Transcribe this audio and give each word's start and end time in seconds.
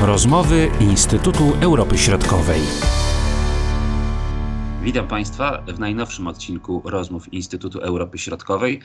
Rozmowy 0.00 0.70
Instytutu 0.80 1.52
Europy 1.60 1.98
Środkowej. 1.98 2.60
Witam 4.82 5.08
Państwa 5.08 5.62
w 5.66 5.78
najnowszym 5.78 6.26
odcinku 6.26 6.82
rozmów 6.84 7.32
Instytutu 7.32 7.78
Europy 7.78 8.18
Środkowej, 8.18 8.80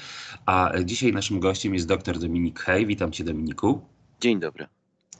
a 0.45 0.71
dzisiaj 0.83 1.13
naszym 1.13 1.39
gościem 1.39 1.73
jest 1.73 1.87
dr 1.87 2.19
Dominik 2.19 2.59
Hej. 2.59 2.85
Witam 2.85 3.11
Cię 3.11 3.23
Dominiku. 3.23 3.81
Dzień 4.21 4.39
dobry. 4.39 4.67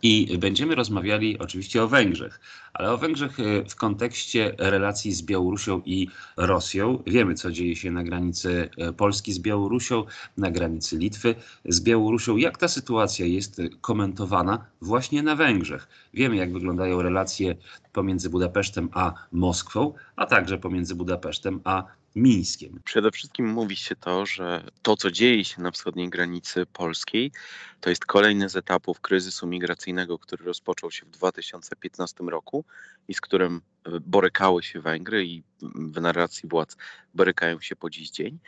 I 0.02 0.38
będziemy 0.38 0.76
rozmawiali 0.76 1.40
oczywiście 1.40 1.84
o 1.84 1.88
Węgrzech, 1.88 2.40
ale 2.76 2.92
o 2.92 2.98
Węgrzech 2.98 3.40
e, 3.40 3.70
w 3.70 3.76
kontekście 3.76 4.56
relacji 4.58 5.14
z 5.14 5.22
Białorusią 5.22 5.82
i 5.86 6.08
Rosją. 6.38 7.04
Wiemy, 7.08 7.34
co 7.36 7.52
dzieje 7.52 7.76
się 7.76 7.92
na 7.92 8.04
granicy 8.04 8.70
e, 8.78 8.94
Polski 8.94 9.34
z 9.34 9.40
Białorusią, 9.40 10.06
na 10.38 10.52
granicy 10.52 10.98
Litwy 10.98 11.36
z 11.66 11.82
Białorusią. 11.82 12.38
Jak 12.38 12.58
ta 12.58 12.68
sytuacja 12.68 13.26
jest 13.26 13.62
komentowana 13.82 14.66
właśnie 14.82 15.24
na 15.24 15.36
Węgrzech? 15.36 15.88
Wiemy, 16.14 16.36
jak 16.36 16.54
wyglądają 16.54 17.02
relacje 17.02 17.56
pomiędzy 17.94 18.30
Budapesztem 18.30 18.90
a 18.94 19.14
Moskwą, 19.32 19.94
a 20.16 20.26
także 20.26 20.58
pomiędzy 20.58 20.96
Budapesztem 20.96 21.62
a 21.64 21.84
Mińskiem. 22.16 22.80
Przede 22.84 23.12
wszystkim 23.12 23.48
mówi 23.48 23.76
się 23.76 23.96
to, 23.96 24.26
że 24.26 24.64
to, 24.82 24.98
co 24.98 25.12
dzieje 25.12 25.46
się 25.46 25.62
na 25.62 25.72
wschodniej 25.72 26.10
granicy 26.10 26.66
polskiej, 26.66 27.32
to 27.80 27.90
jest 27.90 28.06
kolejny 28.06 28.50
z 28.50 28.56
etapów 28.56 29.02
kryzysu 29.02 29.48
migracyjnego, 29.48 30.20
który 30.20 30.46
rozpoczął 30.46 30.92
się 30.92 31.06
w 31.06 31.10
2015 31.10 32.24
roku 32.24 32.65
i 33.08 33.14
z 33.14 33.22
którym 33.22 33.62
e, 33.86 34.00
borykały 34.00 34.64
się 34.64 34.82
Węgry 34.82 35.26
i 35.26 35.44
w 35.76 36.02
narracji 36.02 36.50
władz 36.50 36.78
borykają 37.14 37.62
się 37.62 37.76
po 37.76 37.90
dziś 37.90 38.10
dzień. 38.10 38.40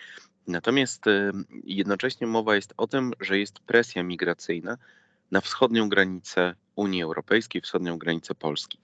Natomiast 0.48 1.08
e, 1.08 1.32
jednocześnie 1.64 2.28
mowa 2.28 2.56
jest 2.56 2.74
o 2.78 2.88
tym, 2.88 3.14
że 3.20 3.40
jest 3.40 3.60
presja 3.60 4.04
migracyjna 4.04 4.78
na 5.32 5.42
wschodnią 5.42 5.90
granicę 5.90 6.56
Unii 6.76 7.04
Europejskiej, 7.04 7.62
wschodnią 7.62 7.98
granicę 7.98 8.36
Polski. 8.36 8.80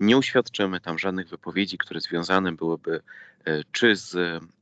Nie 0.00 0.16
uświadczymy 0.16 0.80
tam 0.80 0.98
żadnych 0.98 1.28
wypowiedzi, 1.28 1.78
które 1.78 2.00
związane 2.00 2.52
byłyby 2.52 3.02
e, 3.44 3.64
czy 3.72 3.96
z 3.96 4.14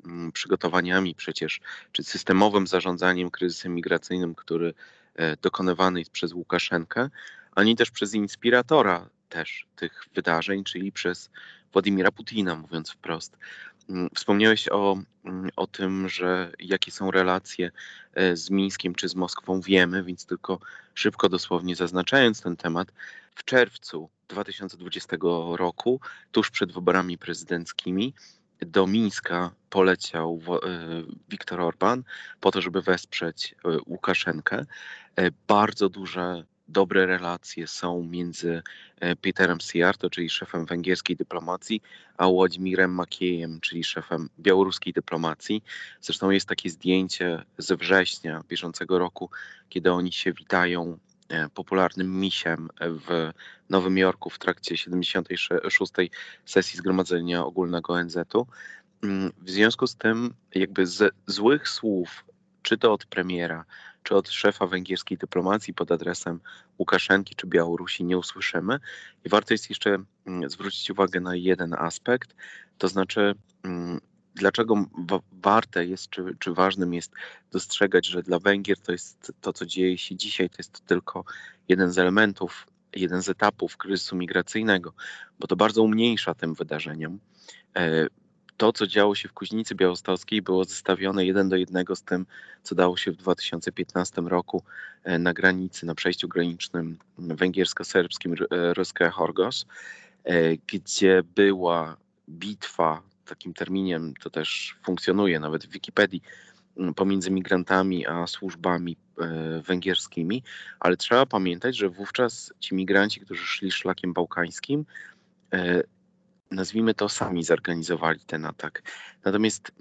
mm, 0.04 0.32
przygotowaniami 0.32 1.14
przecież, 1.14 1.60
czy 1.92 2.04
systemowym 2.04 2.66
zarządzaniem 2.66 3.30
kryzysem 3.30 3.74
migracyjnym, 3.74 4.34
który 4.34 4.74
dokonywany 5.42 5.98
jest 5.98 6.10
przez 6.10 6.32
Łukaszenkę, 6.32 7.10
ani 7.54 7.76
też 7.76 7.90
przez 7.90 8.14
inspiratora 8.14 9.08
też 9.28 9.66
tych 9.76 10.04
wydarzeń, 10.14 10.64
czyli 10.64 10.92
przez 10.92 11.30
Władimira 11.72 12.10
Putina, 12.10 12.54
mówiąc 12.54 12.90
wprost. 12.90 13.36
Mm, 13.88 14.08
wspomniałeś 14.14 14.68
o, 14.68 14.98
mm, 15.24 15.50
o 15.56 15.66
tym, 15.66 16.08
że 16.08 16.52
jakie 16.58 16.90
są 16.90 17.10
relacje 17.10 17.70
e, 18.14 18.36
z 18.36 18.50
Mińskiem 18.50 18.94
czy 18.94 19.08
z 19.08 19.14
Moskwą, 19.14 19.60
wiemy, 19.60 20.04
więc 20.04 20.26
tylko 20.26 20.58
szybko, 20.94 21.28
dosłownie 21.28 21.76
zaznaczając 21.76 22.42
ten 22.42 22.56
temat, 22.56 22.92
w 23.34 23.44
czerwcu 23.44 24.10
2020 24.28 25.16
roku, 25.52 26.00
tuż 26.32 26.50
przed 26.50 26.72
wyborami 26.72 27.18
prezydenckimi, 27.18 28.14
do 28.60 28.86
Mińska 28.86 29.50
poleciał 29.70 30.40
Viktor 31.28 31.60
Orban 31.60 32.02
po 32.40 32.50
to, 32.50 32.62
żeby 32.62 32.82
wesprzeć 32.82 33.54
e, 33.64 33.78
Łukaszenkę. 33.86 34.66
E, 35.16 35.30
bardzo 35.48 35.88
duże 35.88 36.44
dobre 36.68 37.06
relacje 37.06 37.66
są 37.66 38.02
między 38.02 38.62
e, 39.00 39.16
Peterem 39.16 39.60
Sijarto, 39.60 40.10
czyli 40.10 40.30
szefem 40.30 40.66
węgierskiej 40.66 41.16
dyplomacji, 41.16 41.82
a 42.16 42.26
Władimírem 42.28 42.94
Makiejem, 42.94 43.60
czyli 43.60 43.84
szefem 43.84 44.28
białoruskiej 44.38 44.92
dyplomacji. 44.92 45.62
Zresztą 46.00 46.30
jest 46.30 46.48
takie 46.48 46.70
zdjęcie 46.70 47.42
ze 47.58 47.76
września 47.76 48.42
bieżącego 48.48 48.98
roku, 48.98 49.30
kiedy 49.68 49.92
oni 49.92 50.12
się 50.12 50.32
witają 50.32 50.98
e, 51.28 51.48
popularnym 51.48 52.20
misiem 52.20 52.68
w 52.80 53.30
Nowym 53.70 53.98
Jorku 53.98 54.30
w 54.30 54.38
trakcie 54.38 54.76
76. 54.76 55.92
sesji 56.44 56.78
Zgromadzenia 56.78 57.44
Ogólnego 57.44 57.92
ONZ-u. 57.92 58.46
Mm, 59.02 59.32
w 59.42 59.50
związku 59.50 59.86
z 59.86 59.96
tym, 59.96 60.34
jakby 60.54 60.86
z 60.86 61.14
złych 61.26 61.68
słów, 61.68 62.24
czy 62.62 62.78
to 62.78 62.92
od 62.92 63.06
premiera, 63.06 63.64
czy 64.02 64.16
od 64.16 64.28
szefa 64.28 64.66
węgierskiej 64.66 65.18
dyplomacji 65.18 65.74
pod 65.74 65.92
adresem 65.92 66.40
Łukaszenki 66.78 67.34
czy 67.34 67.46
Białorusi 67.46 68.04
nie 68.04 68.18
usłyszymy. 68.18 68.78
I 69.24 69.28
warto 69.28 69.54
jest 69.54 69.68
jeszcze 69.68 69.98
mm, 70.26 70.50
zwrócić 70.50 70.90
uwagę 70.90 71.20
na 71.20 71.36
jeden 71.36 71.74
aspekt, 71.74 72.34
to 72.78 72.88
znaczy 72.88 73.34
mm, 73.62 74.00
dlaczego 74.34 74.84
warte 75.32 75.84
jest, 75.84 76.10
czy, 76.10 76.24
czy 76.38 76.54
ważnym 76.54 76.94
jest 76.94 77.12
dostrzegać, 77.52 78.06
że 78.06 78.22
dla 78.22 78.38
Węgier 78.38 78.78
to 78.78 78.92
jest 78.92 79.32
to, 79.40 79.52
co 79.52 79.66
dzieje 79.66 79.98
się 79.98 80.16
dzisiaj, 80.16 80.50
to 80.50 80.56
jest 80.58 80.86
tylko 80.86 81.24
jeden 81.68 81.92
z 81.92 81.98
elementów, 81.98 82.66
jeden 82.96 83.22
z 83.22 83.28
etapów 83.28 83.76
kryzysu 83.76 84.16
migracyjnego, 84.16 84.92
bo 85.38 85.46
to 85.46 85.56
bardzo 85.56 85.82
umniejsza 85.82 86.34
tym 86.34 86.54
wydarzeniom. 86.54 87.18
E, 88.58 88.60
to, 88.60 88.72
co 88.72 88.86
działo 88.86 89.14
się 89.14 89.28
w 89.28 89.32
Kuźnicy 89.32 89.74
Białostockiej, 89.74 90.42
było 90.42 90.64
zestawione 90.64 91.26
jeden 91.26 91.48
do 91.48 91.56
jednego 91.56 91.96
z 91.96 92.02
tym, 92.02 92.26
co 92.62 92.74
dało 92.74 92.96
się 92.96 93.12
w 93.12 93.16
2015 93.16 94.22
roku 94.22 94.62
e, 95.04 95.18
na 95.18 95.32
granicy, 95.32 95.86
na 95.86 95.94
przejściu 95.94 96.28
granicznym 96.28 96.98
węgiersko-serbskim 97.18 98.34
Ruska 98.76 99.10
Horgos, 99.10 99.66
e, 100.24 100.56
gdzie 100.56 101.22
była 101.34 101.96
bitwa, 102.28 103.02
takim 103.24 103.54
terminiem 103.54 104.14
to 104.20 104.30
też 104.30 104.76
funkcjonuje 104.82 105.40
nawet 105.40 105.66
w 105.66 105.70
Wikipedii, 105.70 106.22
pomiędzy 106.96 107.30
migrantami 107.30 108.06
a 108.06 108.26
służbami 108.26 108.96
e, 109.20 109.62
węgierskimi, 109.62 110.42
ale 110.80 110.96
trzeba 110.96 111.26
pamiętać, 111.26 111.76
że 111.76 111.88
wówczas 111.88 112.52
ci 112.60 112.74
migranci, 112.74 113.20
którzy 113.20 113.46
szli 113.46 113.70
szlakiem 113.70 114.12
bałkańskim, 114.12 114.84
nazwijmy 116.50 116.94
to, 116.94 117.08
sami 117.08 117.44
zorganizowali 117.44 118.20
ten 118.20 118.44
atak. 118.44 118.82
Natomiast 119.24 119.72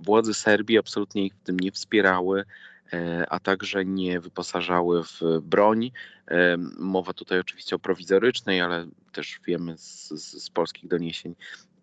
władze 0.00 0.34
Serbii 0.34 0.78
absolutnie 0.78 1.26
ich 1.26 1.34
w 1.34 1.42
tym 1.42 1.60
nie 1.60 1.72
wspierały, 1.72 2.44
e, 2.92 3.26
a 3.28 3.40
także 3.40 3.84
nie 3.84 4.20
wyposażały 4.20 5.04
w 5.04 5.20
broń. 5.42 5.90
E, 6.30 6.56
mowa 6.78 7.12
tutaj 7.12 7.40
oczywiście 7.40 7.76
o 7.76 7.78
prowizorycznej, 7.78 8.60
ale 8.60 8.86
też 9.12 9.40
wiemy 9.46 9.78
z, 9.78 10.08
z, 10.42 10.50
polskich 10.50 10.88
doniesień, 10.88 11.34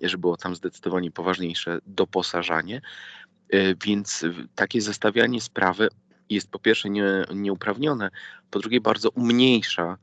że 0.01 0.17
było 0.17 0.37
tam 0.37 0.55
zdecydowanie 0.55 1.11
poważniejsze 1.11 1.79
doposażanie. 1.87 2.81
E, 3.49 3.75
więc 3.75 4.25
takie 4.55 4.81
zestawianie 4.81 5.41
sprawy 5.41 5.89
jest 6.29 6.51
po 6.51 6.59
pierwsze 6.59 6.89
nie, 6.89 7.05
nieuprawnione, 7.35 8.09
po 8.49 8.59
drugie 8.59 8.81
bardzo 8.81 9.09
umniejsza 9.09 9.97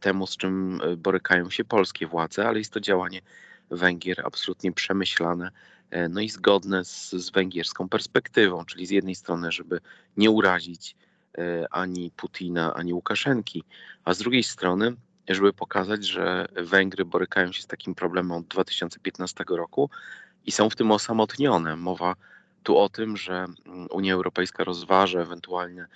temu, 0.00 0.26
z 0.26 0.36
czym 0.36 0.80
e, 0.82 0.96
borykają 0.96 1.50
się 1.50 1.64
polskie 1.64 2.06
władze, 2.06 2.48
ale 2.48 2.58
jest 2.58 2.72
to 2.72 2.80
działanie 2.80 3.20
Węgier 3.70 4.22
absolutnie 4.26 4.72
przemyślane, 4.72 5.50
e, 5.90 6.08
no 6.08 6.20
i 6.20 6.28
zgodne 6.28 6.84
z, 6.84 7.10
z 7.10 7.30
węgierską 7.30 7.88
perspektywą, 7.88 8.64
czyli 8.64 8.86
z 8.86 8.90
jednej 8.90 9.14
strony, 9.14 9.52
żeby 9.52 9.80
nie 10.16 10.30
urazić 10.30 10.96
e, 11.38 11.66
ani 11.70 12.10
Putina, 12.16 12.74
ani 12.74 12.94
Łukaszenki, 12.94 13.64
a 14.04 14.14
z 14.14 14.18
drugiej 14.18 14.42
strony, 14.42 14.96
żeby 15.28 15.52
pokazać, 15.52 16.06
że 16.06 16.48
Węgry 16.56 17.04
borykają 17.04 17.52
się 17.52 17.62
z 17.62 17.66
takim 17.66 17.94
problemem 17.94 18.32
od 18.32 18.46
2015 18.46 19.44
roku 19.48 19.90
i 20.46 20.52
są 20.52 20.70
w 20.70 20.76
tym 20.76 20.90
osamotnione. 20.90 21.76
Mowa 21.76 22.14
tu 22.62 22.78
o 22.78 22.88
tym, 22.88 23.16
że 23.16 23.34
mm, 23.34 23.86
Unia 23.90 24.14
Europejska 24.14 24.64
rozważa 24.64 25.20
ewentualne 25.20 25.86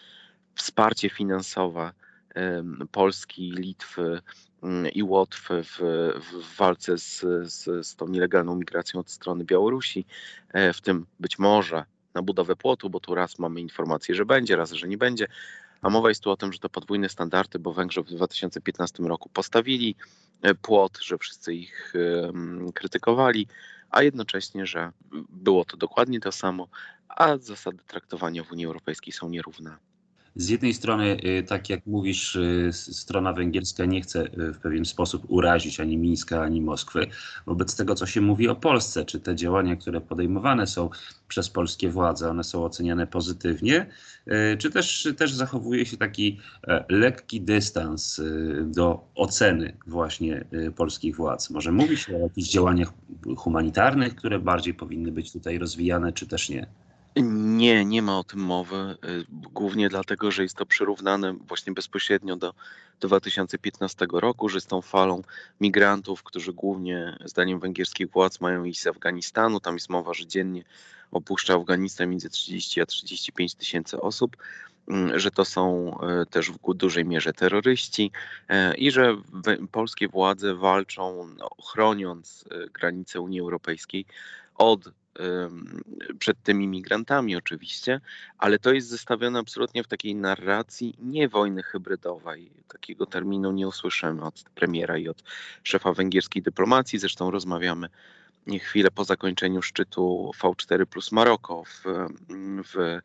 wsparcie 0.54 1.10
finansowe 1.10 1.92
Polski, 2.90 3.50
Litwy 3.50 4.20
mm, 4.62 4.92
i 4.92 5.02
Łotwy 5.02 5.62
w, 5.62 5.78
w 6.20 6.56
walce 6.56 6.98
z, 6.98 7.20
z, 7.42 7.86
z 7.86 7.96
tą 7.96 8.08
nielegalną 8.08 8.56
migracją 8.56 9.00
od 9.00 9.10
strony 9.10 9.44
Białorusi, 9.44 10.06
e, 10.52 10.72
w 10.72 10.80
tym 10.80 11.06
być 11.20 11.38
może 11.38 11.84
na 12.14 12.22
budowę 12.22 12.56
płotu, 12.56 12.90
bo 12.90 13.00
tu 13.00 13.14
raz 13.14 13.38
mamy 13.38 13.60
informację, 13.60 14.14
że 14.14 14.24
będzie, 14.24 14.56
raz, 14.56 14.72
że 14.72 14.88
nie 14.88 14.98
będzie. 14.98 15.26
A 15.82 15.90
mowa 15.90 16.08
jest 16.08 16.22
tu 16.22 16.30
o 16.30 16.36
tym, 16.36 16.52
że 16.52 16.58
to 16.58 16.68
podwójne 16.68 17.08
standardy, 17.08 17.58
bo 17.58 17.72
Węgrzy 17.72 18.02
w 18.02 18.06
2015 18.06 19.02
roku 19.02 19.28
postawili 19.28 19.96
e, 20.42 20.54
płot, 20.54 20.98
że 21.02 21.18
wszyscy 21.18 21.54
ich 21.54 21.92
krytykowali, 22.74 23.48
a 23.90 24.02
jednocześnie, 24.02 24.66
że 24.66 24.92
było 25.30 25.64
to 25.64 25.76
dokładnie 25.76 26.20
to 26.20 26.32
samo, 26.32 26.68
a 27.08 27.36
zasady 27.38 27.78
traktowania 27.86 28.44
w 28.44 28.52
Unii 28.52 28.66
Europejskiej 28.66 29.12
są 29.12 29.28
nierówne 29.28 29.76
z 30.36 30.48
jednej 30.48 30.74
strony, 30.74 31.16
y, 31.24 31.42
tak 31.42 31.70
jak 31.70 31.86
mówisz, 31.86 32.36
y, 32.36 32.70
strona 32.72 33.32
węgierska 33.32 33.84
nie 33.84 34.00
chce 34.00 34.24
y, 34.24 34.52
w 34.52 34.58
pewien 34.58 34.84
sposób 34.84 35.24
urazić 35.28 35.80
ani 35.80 35.98
Mińska, 35.98 36.42
ani 36.42 36.60
Moskwy. 36.60 37.06
Wobec 37.46 37.76
tego, 37.76 37.94
co 37.94 38.06
się 38.06 38.20
mówi 38.20 38.48
o 38.48 38.56
Polsce, 38.56 39.04
czy 39.04 39.20
te 39.20 39.36
działania, 39.36 39.76
które 39.76 40.00
podejmowane 40.00 40.66
są 40.66 40.90
przez 41.28 41.50
polskie 41.50 41.88
władze, 41.88 42.30
one 42.30 42.44
są 42.44 42.64
oceniane 42.64 43.06
pozytywnie, 43.06 43.86
czy 44.58 44.70
też, 44.70 45.08
też 45.16 45.32
zachowuje 45.32 45.86
się 45.86 45.96
taki 45.96 46.40
e, 46.68 46.84
lekki 46.88 47.40
dystans 47.40 48.20
do 48.64 49.04
oceny 49.14 49.76
właśnie 49.86 50.44
polskich 50.76 51.16
władz? 51.16 51.50
Może 51.50 51.72
mówi 51.72 51.96
się 51.96 52.16
o 52.16 52.18
jakichś 52.18 52.48
działaniach 52.48 52.92
humanitarnych, 53.36 54.14
które 54.16 54.38
bardziej 54.38 54.74
powinny 54.74 55.12
być 55.12 55.32
tutaj 55.32 55.58
rozwijane, 55.58 56.12
czy 56.12 56.26
też 56.26 56.48
nie? 56.48 56.66
Nie, 57.22 57.84
nie 57.84 58.02
ma 58.02 58.18
o 58.18 58.24
tym 58.24 58.40
mowy. 58.40 58.76
y, 58.76 59.24
Głównie 59.28 59.88
dlatego, 59.88 60.30
że 60.30 60.42
jest 60.42 60.56
to 60.56 60.66
przyrównane 60.66 61.32
właśnie 61.32 61.72
bezpośrednio 61.72 62.36
do 62.36 62.54
2015 63.00 64.06
roku, 64.12 64.48
że 64.48 64.60
z 64.60 64.66
tą 64.66 64.82
falą 64.82 65.22
migrantów, 65.60 66.22
którzy 66.22 66.52
głównie 66.52 67.18
zdaniem 67.24 67.60
węgierskich 67.60 68.10
władz 68.10 68.40
mają 68.40 68.64
iść 68.64 68.80
z 68.80 68.86
Afganistanu, 68.86 69.60
tam 69.60 69.74
jest 69.74 69.88
mowa, 69.88 70.14
że 70.14 70.26
dziennie 70.26 70.64
opuszcza 71.12 71.54
Afganistan 71.54 72.10
między 72.10 72.30
30 72.30 72.80
a 72.80 72.86
35 72.86 73.54
tysięcy 73.54 74.00
osób, 74.00 74.36
mm, 74.88 75.18
że 75.18 75.30
to 75.30 75.44
są 75.44 75.94
e, 76.00 76.26
też 76.26 76.50
w 76.50 76.74
dużej 76.74 77.04
mierze 77.04 77.32
terroryści 77.32 78.10
e, 78.48 78.74
i 78.74 78.90
że 78.90 79.16
polskie 79.72 80.08
władze 80.08 80.54
walczą, 80.54 81.28
no, 81.38 81.48
chroniąc 81.64 82.44
granice 82.72 83.20
Unii 83.20 83.40
Europejskiej 83.40 84.04
od 84.54 84.80
przed 86.18 86.42
tymi 86.42 86.68
migrantami 86.68 87.36
oczywiście, 87.36 88.00
ale 88.38 88.58
to 88.58 88.72
jest 88.72 88.88
zestawione 88.88 89.38
absolutnie 89.38 89.84
w 89.84 89.88
takiej 89.88 90.14
narracji 90.14 90.94
nie 90.98 91.28
wojny 91.28 91.62
hybrydowej. 91.62 92.50
Takiego 92.68 93.06
terminu 93.06 93.52
nie 93.52 93.68
usłyszymy 93.68 94.22
od 94.22 94.44
premiera 94.54 94.98
i 94.98 95.08
od 95.08 95.22
szefa 95.62 95.92
węgierskiej 95.92 96.42
dyplomacji. 96.42 96.98
Zresztą 96.98 97.30
rozmawiamy 97.30 97.88
chwilę 98.60 98.90
po 98.90 99.04
zakończeniu 99.04 99.62
szczytu 99.62 100.30
V4 100.40 100.86
plus 100.86 101.12
Maroko 101.12 101.64
w, 101.64 101.84
w, 102.64 103.00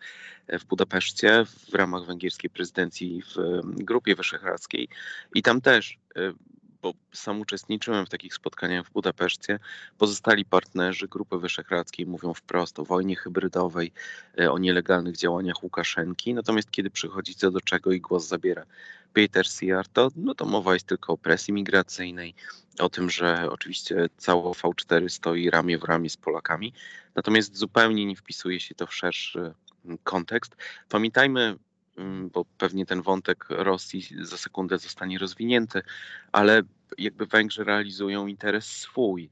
w 0.60 0.66
Budapeszcie 0.66 1.46
w 1.70 1.74
ramach 1.74 2.06
węgierskiej 2.06 2.50
prezydencji 2.50 3.22
w 3.22 3.62
Grupie 3.64 4.16
Wyszehradzkiej. 4.16 4.90
I 5.36 5.42
tam 5.42 5.62
też 5.62 5.98
bo 6.82 6.94
sam 7.14 7.42
uczestniczyłem 7.42 8.06
w 8.06 8.10
takich 8.10 8.34
spotkaniach 8.34 8.86
w 8.86 8.92
Budapeszcie. 8.92 9.60
Pozostali 9.98 10.46
partnerzy 10.46 11.08
Grupy 11.08 11.38
Wyszehradzkiej 11.38 12.06
mówią 12.06 12.34
wprost 12.34 12.80
o 12.80 12.86
wojnie 12.86 13.16
hybrydowej, 13.16 13.92
e, 14.40 14.52
o 14.52 14.58
nielegalnych 14.58 15.18
działaniach 15.18 15.64
Łukaszenki. 15.64 16.34
Natomiast 16.34 16.72
kiedy 16.72 16.90
przychodzi 16.90 17.36
co 17.36 17.52
do 17.52 17.62
czego 17.62 17.92
i 17.92 18.02
głos 18.02 18.28
zabiera 18.28 18.66
Peter 19.14 19.48
Siarto, 19.48 20.10
no 20.16 20.36
to 20.36 20.46
mowa 20.46 20.74
jest 20.74 20.88
tylko 20.88 21.14
o 21.14 21.18
presji 21.18 21.54
migracyjnej, 21.54 22.34
o 22.80 22.90
tym, 22.90 23.10
że 23.10 23.50
oczywiście 23.52 24.10
całe 24.18 24.52
V4 24.52 25.10
stoi 25.10 25.50
ramię 25.50 25.78
w 25.78 25.84
ramię 25.84 26.10
z 26.10 26.18
Polakami. 26.18 26.74
Natomiast 27.16 27.58
zupełnie 27.58 28.06
nie 28.06 28.16
wpisuje 28.16 28.60
się 28.60 28.76
to 28.76 28.88
w 28.88 28.96
szerszy 28.96 29.54
kontekst. 30.04 30.56
Pamiętajmy, 30.90 31.58
bo 32.32 32.46
pewnie 32.58 32.86
ten 32.86 33.02
wątek 33.02 33.46
Rosji 33.50 34.08
za 34.22 34.38
sekundę 34.38 34.78
zostanie 34.78 35.18
rozwinięty, 35.18 35.82
ale 36.32 36.62
jakby 36.98 37.26
Węgrzy 37.26 37.64
realizują 37.64 38.28
interes 38.28 38.66
swój. 38.66 39.30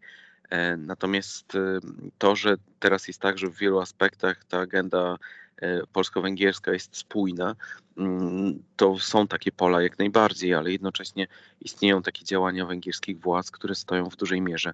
E, 0.50 0.78
Natomiast 0.78 1.56
e, 1.56 1.80
to, 2.18 2.36
że 2.36 2.56
teraz 2.80 3.08
jest 3.08 3.22
tak, 3.22 3.38
że 3.38 3.48
w 3.48 3.58
wielu 3.58 3.80
aspektach 3.80 4.44
ta 4.44 4.60
agenda 4.60 5.18
e, 5.62 5.88
polsko-węgierska 5.94 6.74
jest 6.74 6.98
spójna, 6.98 7.56
mm, 7.98 8.64
to 8.76 9.00
są 9.00 9.28
takie 9.28 9.52
pola 9.52 9.82
jak 9.82 10.00
najbardziej, 10.00 10.54
ale 10.54 10.72
jednocześnie 10.72 11.28
istnieją 11.62 12.02
takie 12.02 12.26
działania 12.26 12.66
węgierskich 12.66 13.20
władz, 13.20 13.52
które 13.52 13.76
stoją 13.76 14.10
w 14.10 14.16
dużej 14.16 14.42
mierze 14.42 14.74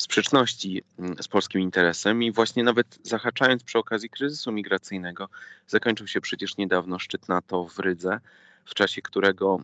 sprzeczności 0.00 0.82
mm, 0.98 1.16
z 1.22 1.28
polskim 1.28 1.60
interesem 1.60 2.22
i 2.22 2.32
właśnie 2.32 2.64
nawet 2.64 2.98
zahaczając 3.02 3.64
przy 3.64 3.78
okazji 3.78 4.10
kryzysu 4.10 4.52
migracyjnego, 4.52 5.28
zakończył 5.66 6.06
się 6.06 6.20
przecież 6.20 6.56
niedawno 6.56 6.98
szczyt 6.98 7.28
NATO 7.28 7.64
w 7.64 7.78
Rydze, 7.78 8.20
w 8.64 8.74
czasie 8.74 9.02
którego 9.02 9.62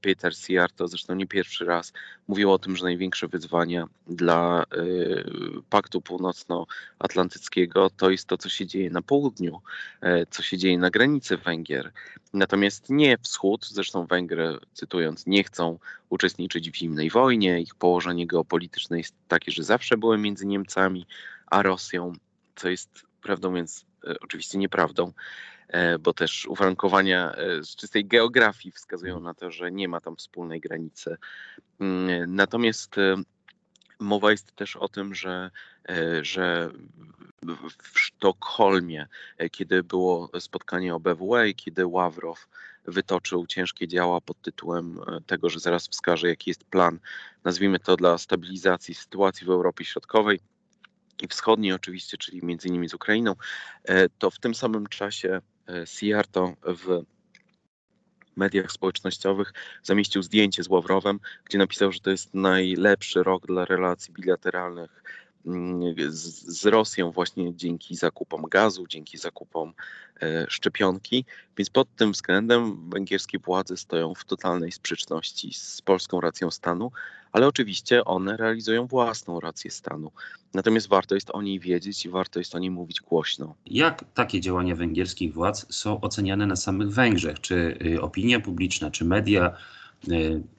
Peter 0.00 0.36
Siarto, 0.36 0.88
zresztą 0.88 1.14
nie 1.14 1.26
pierwszy 1.26 1.64
raz, 1.64 1.92
mówił 2.28 2.52
o 2.52 2.58
tym, 2.58 2.76
że 2.76 2.84
największe 2.84 3.28
wyzwania 3.28 3.86
dla 4.06 4.64
y, 4.76 5.24
Paktu 5.70 6.00
Północnoatlantyckiego 6.00 7.90
to 7.90 8.10
jest 8.10 8.26
to, 8.26 8.38
co 8.38 8.48
się 8.48 8.66
dzieje 8.66 8.90
na 8.90 9.02
południu, 9.02 9.60
e, 10.00 10.26
co 10.26 10.42
się 10.42 10.58
dzieje 10.58 10.78
na 10.78 10.90
granicy 10.90 11.36
Węgier. 11.36 11.92
Natomiast 12.32 12.90
nie 12.90 13.18
wschód, 13.18 13.66
zresztą 13.66 14.06
Węgry, 14.06 14.58
cytując, 14.72 15.26
nie 15.26 15.44
chcą 15.44 15.78
uczestniczyć 16.08 16.70
w 16.70 16.76
zimnej 16.76 17.10
wojnie. 17.10 17.60
Ich 17.60 17.74
położenie 17.74 18.26
geopolityczne 18.26 18.98
jest 18.98 19.14
takie, 19.28 19.52
że 19.52 19.62
zawsze 19.62 19.96
były 19.96 20.18
między 20.18 20.46
Niemcami 20.46 21.06
a 21.46 21.62
Rosją, 21.62 22.12
co 22.56 22.68
jest 22.68 23.06
prawdą 23.22 23.50
mówiąc 23.50 23.84
e, 24.06 24.14
oczywiście 24.20 24.58
nieprawdą, 24.58 25.12
bo 26.00 26.12
też 26.12 26.46
uwarunkowania 26.46 27.32
e, 27.32 27.64
z 27.64 27.76
czystej 27.76 28.04
geografii 28.06 28.72
wskazują 28.72 29.20
na 29.20 29.34
to, 29.34 29.50
że 29.50 29.72
nie 29.72 29.88
ma 29.88 30.00
tam 30.00 30.16
wspólnej 30.16 30.60
granicy. 30.60 31.16
Mm, 31.80 32.34
Natomiast 32.34 32.98
e, 32.98 33.16
mowa 34.00 34.30
jest 34.30 34.52
też 34.52 34.76
o 34.76 34.88
tym, 34.88 35.14
że, 35.14 35.50
e, 35.88 36.24
że 36.24 36.70
w 37.82 38.00
Sztokholmie, 38.00 39.06
e, 39.38 39.50
kiedy 39.50 39.82
było 39.82 40.30
spotkanie 40.40 40.94
OBWE 40.94 41.48
i 41.48 41.54
kiedy 41.54 41.86
Ławrow 41.86 42.48
wytoczył 42.84 43.46
ciężkie 43.46 43.88
działa 43.88 44.20
pod 44.20 44.42
tytułem 44.42 45.00
e, 45.06 45.20
tego, 45.20 45.50
że 45.50 45.60
zaraz 45.60 45.88
wskaże, 45.88 46.28
jaki 46.28 46.50
jest 46.50 46.64
plan, 46.64 46.98
nazwijmy 47.44 47.78
to 47.78 47.96
dla 47.96 48.18
stabilizacji 48.18 48.94
sytuacji 48.94 49.46
w 49.46 49.50
Europie 49.50 49.84
Środkowej 49.84 50.40
i 51.22 51.28
Wschodniej 51.28 51.72
oczywiście, 51.72 52.18
czyli 52.18 52.40
między 52.42 52.68
innymi 52.68 52.88
z 52.88 52.94
Ukrainą, 52.94 53.34
e, 53.84 54.08
to 54.08 54.30
w 54.30 54.38
tym 54.38 54.54
samym 54.54 54.86
czasie 54.86 55.40
Siarto 55.84 56.52
w 56.62 57.02
mediach 58.36 58.72
społecznościowych 58.72 59.52
zamieścił 59.82 60.22
zdjęcie 60.22 60.62
z 60.62 60.68
Ławrowem, 60.68 61.20
gdzie 61.44 61.58
napisał, 61.58 61.92
że 61.92 62.00
to 62.00 62.10
jest 62.10 62.34
najlepszy 62.34 63.22
rok 63.22 63.46
dla 63.46 63.64
relacji 63.64 64.14
bilateralnych 64.14 65.02
z, 66.08 66.46
z 66.60 66.66
Rosją 66.66 67.10
właśnie 67.10 67.56
dzięki 67.56 67.96
zakupom 67.96 68.42
gazu, 68.42 68.86
dzięki 68.86 69.18
zakupom 69.18 69.72
e, 70.22 70.46
szczepionki. 70.48 71.24
Więc 71.56 71.70
pod 71.70 71.96
tym 71.96 72.12
względem 72.12 72.90
węgierskie 72.90 73.38
władze 73.38 73.76
stoją 73.76 74.14
w 74.14 74.24
totalnej 74.24 74.72
sprzeczności 74.72 75.54
z 75.54 75.82
polską 75.82 76.20
racją 76.20 76.50
stanu, 76.50 76.90
ale 77.32 77.46
oczywiście 77.46 78.04
one 78.04 78.36
realizują 78.36 78.86
własną 78.86 79.40
rację 79.40 79.70
stanu. 79.70 80.12
Natomiast 80.54 80.88
warto 80.88 81.14
jest 81.14 81.30
o 81.30 81.42
niej 81.42 81.60
wiedzieć 81.60 82.06
i 82.06 82.08
warto 82.08 82.38
jest 82.38 82.54
o 82.54 82.58
niej 82.58 82.70
mówić 82.70 83.00
głośno. 83.00 83.54
Jak 83.66 84.04
takie 84.14 84.40
działania 84.40 84.76
węgierskich 84.76 85.34
władz 85.34 85.74
są 85.74 86.00
oceniane 86.00 86.46
na 86.46 86.56
samych 86.56 86.90
Węgrzech? 86.90 87.40
Czy 87.40 87.78
y, 87.86 88.02
opinia 88.02 88.40
publiczna, 88.40 88.90
czy 88.90 89.04
media, 89.04 89.56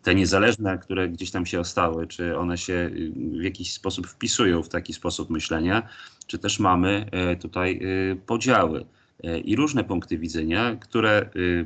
te 0.01 0.15
niezależne, 0.15 0.77
które 0.77 1.09
gdzieś 1.09 1.31
tam 1.31 1.45
się 1.45 1.59
ostały, 1.59 2.07
czy 2.07 2.38
one 2.38 2.57
się 2.57 2.74
y, 2.74 3.12
w 3.39 3.44
jakiś 3.44 3.74
sposób 3.74 4.07
wpisują 4.07 4.63
w 4.63 4.69
taki 4.69 4.94
sposób 4.94 5.30
myślenia, 5.30 5.89
czy 6.27 6.39
też 6.39 6.59
mamy 6.59 7.09
y, 7.33 7.38
tutaj 7.38 7.80
y, 8.12 8.18
podziały 8.25 8.86
y, 9.25 9.39
i 9.39 9.56
różne 9.56 9.83
punkty 9.83 10.18
widzenia, 10.18 10.75
które 10.75 11.29
y, 11.36 11.65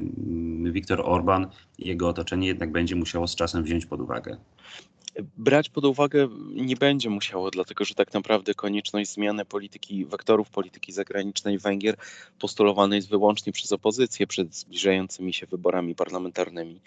Viktor 0.72 1.02
Orban 1.06 1.48
i 1.78 1.88
jego 1.88 2.10
otoczenie 2.10 2.48
jednak 2.48 2.72
będzie 2.72 2.96
musiało 2.96 3.28
z 3.28 3.36
czasem 3.36 3.64
wziąć 3.64 3.86
pod 3.86 4.02
uwagę? 4.02 4.38
brać 5.38 5.70
pod 5.70 5.86
uwagę 5.86 6.28
nie 6.54 6.76
będzie 6.76 7.10
musiało, 7.10 7.52
dlatego 7.52 7.86
że 7.86 7.96
tak 7.96 8.14
naprawdę 8.14 8.54
konieczność 8.54 9.12
zmiany 9.12 9.46
polityki, 9.46 10.06
wektorów 10.06 10.50
polityki 10.50 10.92
zagranicznej 10.92 11.60
Węgier 11.60 11.96
postulowana 12.40 12.96
jest 12.96 13.10
wyłącznie 13.10 13.54
przez 13.54 13.72
opozycję 13.72 14.28
przed 14.28 14.56
zbliżającymi 14.56 15.34
się 15.34 15.48
wyborami 15.48 15.96
parlamentarnymi. 15.96 16.82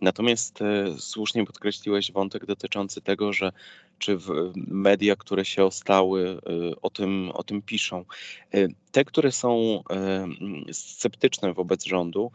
Natomiast 0.00 0.62
e, 0.62 0.94
słusznie 0.98 1.44
podkreśliłeś 1.44 2.12
wątek 2.12 2.46
dotyczący 2.46 3.00
tego, 3.00 3.32
że 3.32 3.52
czy 3.98 4.18
media, 4.56 5.16
które 5.16 5.44
się 5.44 5.64
ostały, 5.64 6.28
e, 6.28 6.80
o 6.82 6.90
tym, 6.90 7.30
o 7.34 7.42
tym 7.42 7.62
piszą. 7.62 8.04
E, 8.54 8.68
te, 8.92 9.04
które 9.04 9.32
są 9.32 9.82
sceptyczne 10.72 11.52
wobec 11.52 11.84
rządu, 11.84 12.30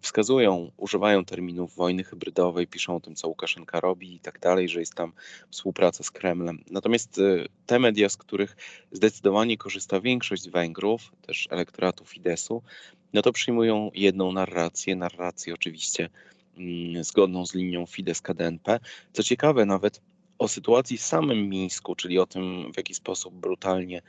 wskazują, 0.00 0.70
używają 0.76 1.24
terminów 1.24 1.76
wojny 1.76 2.04
hybrydowej, 2.04 2.66
piszą 2.66 2.96
o 2.96 3.00
tym, 3.00 3.14
co 3.14 3.28
Łukaszenka 3.28 3.80
robi 3.80 4.14
i 4.14 4.20
tak 4.20 4.38
dalej, 4.38 4.68
że 4.68 4.80
jest 4.80 4.94
tam 4.94 5.12
współpraca 5.50 6.04
z 6.04 6.10
Kremlem. 6.10 6.64
Natomiast 6.70 7.20
te 7.66 7.78
media, 7.78 8.08
z 8.08 8.16
których 8.16 8.56
zdecydowanie 8.92 9.56
korzysta 9.56 10.00
większość 10.00 10.50
Węgrów, 10.50 11.12
też 11.26 11.48
elektoratu 11.50 12.04
Fidesu, 12.04 12.62
no 13.12 13.22
to 13.22 13.32
przyjmują 13.32 13.90
jedną 13.94 14.32
narrację, 14.32 14.96
narrację 14.96 15.54
oczywiście 15.54 16.08
zgodną 17.00 17.46
z 17.46 17.54
linią 17.54 17.86
Fidesz-KDNP. 17.86 18.80
Co 19.12 19.22
ciekawe, 19.22 19.66
nawet 19.66 20.00
o 20.38 20.48
sytuacji 20.48 20.96
w 20.96 21.02
samym 21.02 21.48
Mińsku, 21.48 21.94
czyli 21.94 22.18
o 22.18 22.26
tym, 22.26 22.72
w 22.72 22.76
jaki 22.76 22.94
sposób 22.94 23.34
brutalnie 23.34 24.02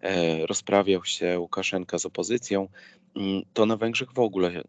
e, 0.00 0.46
rozprawiał 0.46 1.04
się 1.04 1.38
Łukaszenka 1.38 1.98
z 1.98 2.06
opozycją, 2.06 2.68
mm, 3.16 3.42
to 3.52 3.66
na 3.66 3.76
Węgrzech 3.76 4.12
w 4.12 4.18
ogóle 4.18 4.62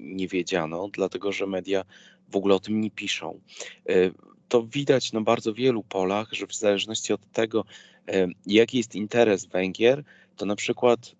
nie 0.00 0.28
wiedziano, 0.28 0.88
dlatego 0.92 1.32
że 1.32 1.46
media 1.46 1.84
w 2.28 2.36
ogóle 2.36 2.54
o 2.54 2.60
tym 2.60 2.80
nie 2.80 2.90
piszą. 2.90 3.40
E, 3.88 4.10
To 4.48 4.62
widać 4.62 5.12
na 5.12 5.20
bardzo 5.20 5.54
wielu 5.54 5.82
polach, 5.82 6.28
że 6.32 6.46
w 6.46 6.54
zależności 6.54 7.12
od 7.12 7.32
tego, 7.32 7.64
e, 8.08 8.28
jaki 8.46 8.76
jest 8.76 8.94
interes 8.94 9.46
Węgier, 9.46 10.04
to 10.36 10.46
na 10.46 10.56
przykład 10.56 11.16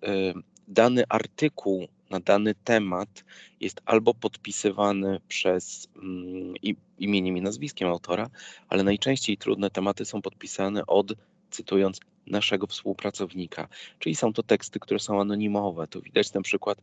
dany 0.69 1.05
artykuł 1.09 1.89
na 2.15 2.21
dany 2.21 2.55
temat 2.65 3.25
jest 3.61 3.81
albo 3.85 4.15
podpisywany 4.15 5.21
przez 5.29 5.89
mm, 5.97 6.55
imieniem 6.99 7.37
i 7.37 7.43
nazwiskiem 7.43 7.89
autora, 7.89 8.31
ale 8.69 8.83
najczęściej 8.83 9.37
trudne 9.37 9.71
tematy 9.71 10.05
są 10.05 10.23
podpisane 10.23 10.87
od, 10.87 11.13
cytując, 11.51 12.01
naszego 12.27 12.67
współpracownika. 12.67 13.69
Czyli 13.99 14.15
są 14.15 14.33
to 14.33 14.43
teksty, 14.43 14.81
które 14.81 15.01
są 15.01 15.21
anonimowe. 15.21 15.87
To 15.87 16.01
widać 16.01 16.33
na 16.33 16.43
przykład 16.43 16.79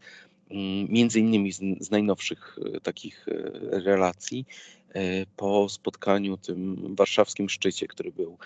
mm, 0.49 0.87
między 0.89 1.19
innymi 1.19 1.51
z, 1.51 1.59
z 1.79 1.91
najnowszych 1.91 2.59
e, 2.75 2.79
takich 2.79 3.27
e, 3.27 3.33
relacji 3.79 4.45
e, 4.93 5.25
po 5.25 5.69
spotkaniu 5.69 6.37
tym 6.37 6.95
warszawskim 6.95 7.49
szczycie, 7.49 7.87
który 7.87 8.11
był 8.11 8.37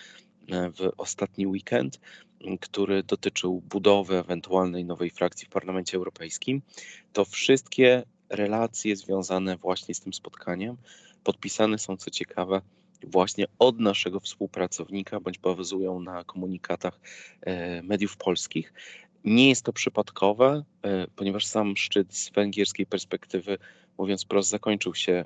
w 0.49 0.91
ostatni 0.97 1.47
weekend, 1.47 1.99
który 2.61 3.03
dotyczył 3.03 3.61
budowy 3.61 4.17
ewentualnej 4.17 4.85
nowej 4.85 5.09
frakcji 5.09 5.47
w 5.47 5.49
Parlamencie 5.49 5.97
Europejskim, 5.97 6.61
to 7.13 7.25
wszystkie 7.25 8.03
relacje 8.29 8.95
związane 8.95 9.57
właśnie 9.57 9.95
z 9.95 9.99
tym 9.99 10.13
spotkaniem 10.13 10.77
podpisane 11.25 11.77
są, 11.77 11.97
co 11.97 12.11
ciekawe, 12.11 12.61
właśnie 13.03 13.45
od 13.59 13.79
naszego 13.79 14.19
współpracownika, 14.19 15.19
bądź 15.19 15.39
bazują 15.39 15.99
na 15.99 16.23
komunikatach 16.23 16.99
e, 17.41 17.81
mediów 17.81 18.17
polskich. 18.17 18.73
Nie 19.23 19.49
jest 19.49 19.65
to 19.65 19.73
przypadkowe, 19.73 20.63
e, 20.83 21.07
ponieważ 21.15 21.45
sam 21.45 21.77
szczyt 21.77 22.15
z 22.15 22.31
węgierskiej 22.31 22.85
perspektywy, 22.85 23.57
mówiąc 23.97 24.23
wprost, 24.23 24.49
zakończył 24.49 24.95
się 24.95 25.25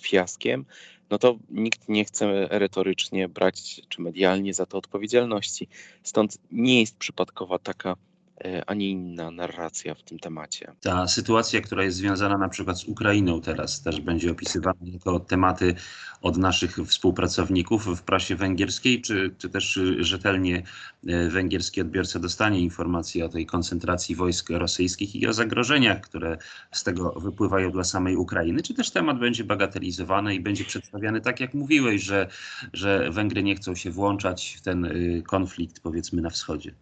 fiaskiem, 0.00 0.64
no 1.10 1.18
to 1.18 1.38
nikt 1.50 1.88
nie 1.88 2.04
chce 2.04 2.48
retorycznie 2.50 3.28
brać 3.28 3.82
czy 3.88 4.02
medialnie 4.02 4.54
za 4.54 4.66
to 4.66 4.78
odpowiedzialności. 4.78 5.68
Stąd 6.02 6.38
nie 6.50 6.80
jest 6.80 6.96
przypadkowa 6.96 7.58
taka 7.58 7.96
E, 8.40 8.62
a 8.66 8.74
nie 8.74 8.90
inna 8.90 9.30
narracja 9.30 9.94
w 9.94 10.02
tym 10.02 10.18
temacie. 10.18 10.72
Ta 10.80 11.08
sytuacja, 11.08 11.60
która 11.60 11.84
jest 11.84 11.96
związana 11.96 12.38
na 12.38 12.48
przykład 12.48 12.78
z 12.78 12.84
Ukrainą 12.84 13.40
teraz, 13.40 13.82
też 13.82 14.00
będzie 14.00 14.30
opisywana 14.30 14.78
jako 14.82 15.20
tematy 15.20 15.74
od 16.22 16.36
naszych 16.36 16.76
współpracowników 16.86 17.86
w 17.86 18.02
prasie 18.02 18.36
węgierskiej, 18.36 19.02
czy, 19.02 19.34
czy 19.38 19.48
też 19.50 19.80
rzetelnie 19.98 20.62
e, 21.06 21.28
węgierski 21.28 21.80
odbiorca 21.80 22.18
dostanie 22.18 22.60
informacji 22.60 23.22
o 23.22 23.28
tej 23.28 23.46
koncentracji 23.46 24.16
wojsk 24.16 24.50
rosyjskich 24.50 25.16
i 25.16 25.26
o 25.26 25.32
zagrożeniach, 25.32 26.00
które 26.00 26.38
z 26.72 26.84
tego 26.84 27.10
wypływają 27.10 27.70
dla 27.70 27.84
samej 27.84 28.16
Ukrainy, 28.16 28.62
czy 28.62 28.74
też 28.74 28.90
temat 28.90 29.18
będzie 29.18 29.44
bagatelizowany 29.44 30.34
i 30.34 30.40
będzie 30.40 30.64
przedstawiany 30.64 31.20
tak, 31.20 31.40
jak 31.40 31.54
mówiłeś, 31.54 32.02
że, 32.02 32.28
że 32.72 33.10
Węgry 33.10 33.42
nie 33.42 33.56
chcą 33.56 33.74
się 33.74 33.90
włączać 33.90 34.56
w 34.58 34.60
ten 34.60 34.84
y, 34.84 35.22
konflikt, 35.26 35.80
powiedzmy, 35.80 36.22
na 36.22 36.30
wschodzie. 36.30 36.74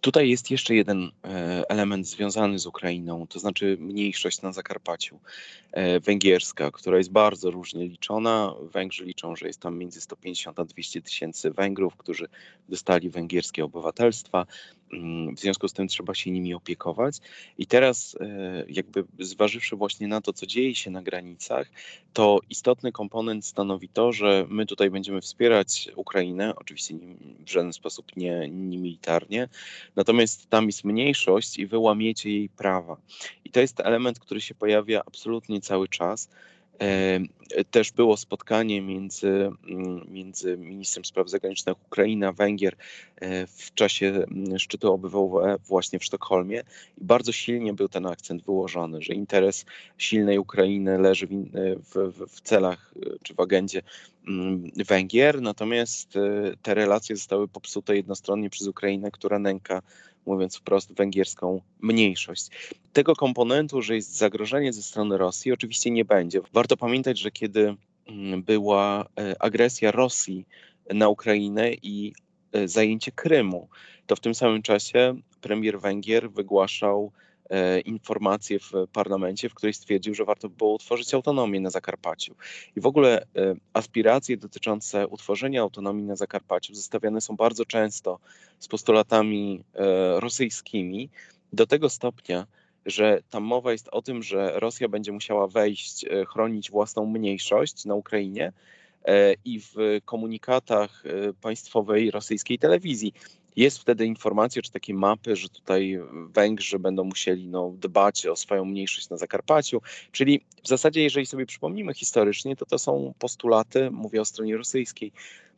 Tutaj 0.00 0.28
jest 0.28 0.50
jeszcze 0.50 0.74
jeden 0.74 1.10
e, 1.24 1.62
element 1.68 2.06
związany 2.06 2.58
z 2.58 2.66
Ukrainą, 2.66 3.26
to 3.26 3.38
znaczy 3.38 3.76
mniejszość 3.80 4.42
na 4.42 4.52
Zakarpaciu 4.52 5.20
e, 5.72 6.00
węgierska, 6.00 6.70
która 6.70 6.98
jest 6.98 7.10
bardzo 7.10 7.50
różnie 7.50 7.88
liczona. 7.88 8.54
Węgrzy 8.60 9.04
liczą, 9.04 9.36
że 9.36 9.46
jest 9.46 9.60
tam 9.60 9.78
między 9.78 10.00
150 10.00 10.58
a 10.58 10.64
200 10.64 11.02
tysięcy 11.02 11.50
Węgrów, 11.50 11.96
którzy 11.96 12.28
dostali 12.68 13.10
węgierskie 13.10 13.64
obywatelstwa. 13.64 14.46
Mm, 14.92 15.36
w 15.36 15.40
związku 15.40 15.68
z 15.68 15.72
tym 15.72 15.88
trzeba 15.88 16.14
się 16.14 16.30
nimi 16.30 16.54
opiekować. 16.54 17.16
I 17.58 17.66
teraz, 17.66 18.16
e, 18.20 18.64
jakby 18.68 19.04
zważywszy 19.18 19.76
właśnie 19.76 20.08
na 20.08 20.20
to, 20.20 20.32
co 20.32 20.46
dzieje 20.46 20.74
się 20.74 20.90
na 20.90 21.02
granicach, 21.02 21.70
to 22.12 22.40
istotny 22.50 22.92
komponent 22.92 23.46
stanowi 23.46 23.88
to, 23.88 24.12
że 24.12 24.46
my 24.48 24.66
tutaj 24.66 24.90
będziemy 24.90 25.20
wspierać 25.20 25.88
Ukrainę, 25.96 26.54
oczywiście 26.56 26.94
w 27.46 27.50
żaden 27.50 27.72
sposób 27.72 28.16
nie, 28.16 28.48
nie 28.50 28.78
militarnie, 28.78 29.48
natomiast 29.96 30.50
tam 30.50 30.66
jest 30.66 30.84
mniejszość 30.84 31.58
i 31.58 31.66
wy 31.66 31.78
łamiecie 31.78 32.30
jej 32.30 32.48
prawa. 32.48 32.96
I 33.44 33.50
to 33.50 33.60
jest 33.60 33.80
element, 33.80 34.18
który 34.18 34.40
się 34.40 34.54
pojawia 34.54 35.02
absolutnie 35.06 35.60
cały 35.60 35.88
czas. 35.88 36.28
Też 37.70 37.92
było 37.92 38.16
spotkanie 38.16 38.82
między, 38.82 39.50
mm, 39.68 40.06
między 40.08 40.56
ministrem 40.56 41.04
spraw 41.04 41.30
zagranicznych 41.30 41.76
Ukrainy 41.86 42.28
a 42.28 42.32
Węgier 42.32 42.76
e, 43.16 43.46
w 43.46 43.74
czasie 43.74 44.06
mm, 44.06 44.58
szczytu 44.58 44.92
OBWE 44.92 45.56
właśnie 45.68 45.98
w 45.98 46.04
Sztokholmie. 46.04 46.62
I 46.98 47.04
bardzo 47.04 47.32
silnie 47.32 47.72
był 47.72 47.88
ten 47.88 48.06
akcent 48.06 48.44
wyłożony, 48.44 49.02
że 49.02 49.14
interes 49.14 49.64
silnej 49.98 50.38
Ukrainy 50.38 50.98
leży 50.98 51.26
w, 51.26 52.12
w, 52.12 52.28
w 52.28 52.40
celach 52.40 52.94
e, 52.96 53.10
czy 53.22 53.34
w 53.34 53.40
agendzie 53.40 53.82
mm, 54.28 54.70
Węgier, 54.88 55.42
natomiast 55.42 56.16
e, 56.16 56.20
te 56.62 56.74
relacje 56.74 57.16
zostały 57.16 57.48
popsute 57.48 57.96
jednostronnie 57.96 58.50
przez 58.50 58.66
Ukrainę, 58.66 59.10
która 59.10 59.38
nęka 59.38 59.82
mówiąc 60.26 60.56
wprost, 60.56 60.94
węgierską 60.94 61.60
mniejszość. 61.80 62.50
Tego 62.92 63.16
komponentu, 63.16 63.82
że 63.82 63.94
jest 63.94 64.16
zagrożenie 64.16 64.72
ze 64.72 64.82
strony 64.82 65.18
Rosji, 65.18 65.52
oczywiście 65.52 65.90
nie 65.90 66.04
będzie. 66.04 66.40
Warto 66.52 66.76
pamiętać, 66.76 67.18
że 67.18 67.30
kiedy 67.30 67.74
mm, 68.06 68.42
była 68.42 69.06
e, 69.20 69.42
agresja 69.42 69.90
Rosji 69.90 70.46
na 70.94 71.08
Ukrainę 71.08 71.72
i 71.82 72.12
e, 72.52 72.68
zajęcie 72.68 73.12
Krymu, 73.12 73.68
to 74.06 74.16
w 74.16 74.20
tym 74.20 74.34
samym 74.34 74.62
czasie 74.62 75.14
premier 75.40 75.80
Węgier 75.80 76.30
wygłaszał 76.30 77.12
informację 77.84 78.58
w 78.58 78.72
parlamencie, 78.92 79.48
w 79.48 79.54
której 79.54 79.74
stwierdził, 79.74 80.14
że 80.14 80.24
warto 80.24 80.48
było 80.48 80.74
utworzyć 80.74 81.14
autonomię 81.14 81.60
na 81.60 81.70
Zakarpaciu. 81.70 82.34
I 82.76 82.80
w 82.80 82.86
ogóle 82.86 83.22
e, 83.22 83.26
aspiracje 83.72 84.36
dotyczące 84.36 85.08
utworzenia 85.08 85.62
autonomii 85.62 86.04
na 86.04 86.16
Zakarpaciu 86.16 86.74
zestawiane 86.74 87.20
są 87.20 87.36
bardzo 87.36 87.64
często 87.64 88.18
z 88.58 88.68
postulatami 88.68 89.64
e, 89.74 90.20
rosyjskimi 90.20 91.10
do 91.52 91.66
tego 91.66 91.88
stopnia, 91.88 92.46
że 92.86 93.22
tam 93.30 93.42
mowa 93.42 93.72
jest 93.72 93.88
o 93.92 94.02
tym, 94.02 94.22
że 94.22 94.52
Rosja 94.60 94.88
będzie 94.88 95.12
musiała 95.12 95.48
wejść, 95.48 96.06
chronić 96.28 96.70
własną 96.70 97.06
mniejszość 97.06 97.84
na 97.84 97.94
Ukrainie 97.94 98.52
i 99.44 99.60
w 99.60 99.74
komunikatach 100.04 101.04
państwowej 101.40 102.10
rosyjskiej 102.10 102.58
telewizji 102.58 103.14
jest 103.56 103.78
wtedy 103.78 104.06
informacja, 104.06 104.62
czy 104.62 104.72
takie 104.72 104.94
mapy, 104.94 105.36
że 105.36 105.48
tutaj 105.48 105.98
Węgrzy 106.34 106.78
będą 106.78 107.04
musieli 107.04 107.48
no, 107.48 107.74
dbać 107.78 108.26
o 108.26 108.36
swoją 108.36 108.64
mniejszość 108.64 109.08
na 109.08 109.16
Zakarpaciu. 109.16 109.82
Czyli 110.12 110.44
w 110.64 110.68
zasadzie, 110.68 111.02
jeżeli 111.02 111.26
sobie 111.26 111.46
przypomnimy 111.46 111.94
historycznie, 111.94 112.56
to 112.56 112.66
to 112.66 112.78
są 112.78 113.14
postulaty, 113.18 113.90
mówię 113.90 114.20
o 114.20 114.24
stronie 114.24 114.56
rosyjskiej, 114.56 115.12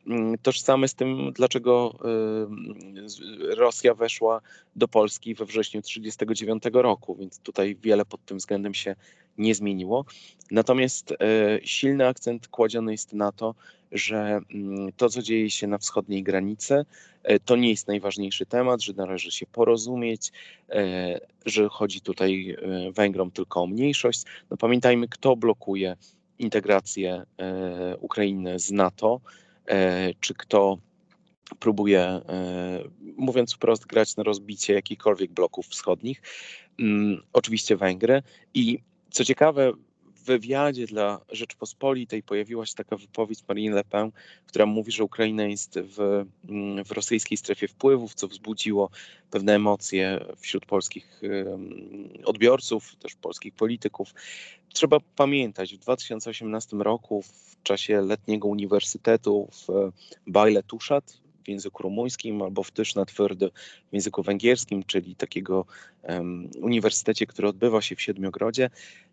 mm, 0.07 0.39
tożsame 0.39 0.89
z 0.89 0.95
tym, 0.95 1.33
dlaczego 1.33 1.99
y, 3.51 3.55
Rosja 3.55 3.95
weszła 3.95 4.41
do 4.77 4.89
Polski 4.89 5.35
we 5.35 5.45
wrześniu 5.45 5.83
1939 5.83 6.83
roku, 6.83 7.17
więc 7.17 7.39
tutaj 7.39 7.77
wiele 7.83 8.05
pod 8.05 8.25
tym 8.25 8.39
względem 8.39 8.75
się 8.75 8.97
nie 9.39 9.55
zmieniło. 9.55 10.05
Natomiast 10.51 11.11
y, 11.11 11.17
silny 11.65 12.07
akcent 12.07 12.49
kładziony 12.49 12.93
jest 12.93 13.13
na 13.13 13.33
to, 13.33 13.55
że 13.95 14.41
mm, 14.55 14.93
to, 14.97 15.09
co 15.09 15.23
dzieje 15.23 15.51
się 15.51 15.67
na 15.67 15.79
wschodniej 15.79 16.23
granicy, 16.23 16.85
e, 17.23 17.41
to 17.41 17.57
nie 17.57 17.71
jest 17.71 17.89
najważniejszy 17.89 18.47
temat, 18.47 18.83
że 18.83 18.93
należy 18.93 19.31
się 19.31 19.47
porozumieć, 19.47 20.33
e, 20.69 21.21
że 21.47 21.69
chodzi 21.69 22.01
tutaj 22.01 22.51
e, 22.51 22.93
Węgrom 22.93 23.31
tylko 23.31 23.63
o 23.63 23.67
mniejszość. 23.67 24.23
No 24.51 24.57
pamiętajmy, 24.57 25.09
kto 25.09 25.37
blokuje 25.37 25.97
integrację 26.39 27.23
Ukrainy 28.01 28.59
z 28.59 28.71
NATO, 28.71 29.21
czy 30.21 30.35
kto 30.35 30.79
próbuje, 31.59 32.21
mówiąc 33.17 33.55
wprost, 33.55 33.87
grać 33.87 34.17
na 34.17 34.23
rozbicie 34.23 34.75
jakichkolwiek 34.75 35.33
bloków 35.33 35.67
wschodnich. 35.67 36.23
Mm, 36.79 37.23
oczywiście 37.33 37.77
Węgry. 37.77 38.23
I 38.55 38.79
co 39.15 39.25
ciekawe, 39.25 39.73
wywiadzie 40.25 40.87
dla 40.87 41.21
Rzeczpospolitej 41.29 42.23
pojawiła 42.23 42.67
się 42.67 42.75
taka 42.75 42.97
wypowiedź 42.97 43.39
Marine 43.49 43.75
Le 43.75 43.85
Pen, 43.85 44.13
która 44.47 44.67
mówi, 44.67 44.93
że 44.93 45.05
Ukraina 45.05 45.45
jest 45.45 45.79
w, 45.79 46.27
mm, 46.49 46.85
w 46.85 46.93
rosyjskiej 46.93 47.39
strefie 47.39 47.69
wpływów, 47.69 48.15
co 48.15 48.29
wzbudziło 48.29 48.91
pewne 49.31 49.55
emocje 49.55 50.25
wśród 50.37 50.67
polskich 50.67 51.21
odbiorców, 52.25 52.97
też 52.97 53.15
polskich 53.15 53.55
polityków. 53.55 54.15
Trzeba 54.73 54.99
pamiętać, 55.17 55.75
w 55.75 55.79
2018 55.79 56.77
roku 56.77 57.23
w 57.23 57.63
czasie 57.63 58.01
letniego 58.01 58.49
uniwersytetu 58.49 59.49
w 59.53 59.93
Bajle 60.27 60.63
Tuszat 60.63 61.24
w 61.45 61.49
języku 61.49 61.83
rumuńskim 61.83 62.43
albo 62.43 62.63
w 62.63 62.71
Tyszna 62.71 63.05
Twyrdy 63.05 63.51
w 63.91 63.95
języku 63.95 64.23
węgierskim, 64.23 64.85
czyli 64.85 65.17
takiego 65.17 65.67
um, 66.03 66.51
uniwersytecie, 66.61 67.27
który 67.27 67.49
odbywa 67.49 67.83
się 67.83 67.97
w 67.97 68.03
Siedmiogrodzie, 68.03 68.71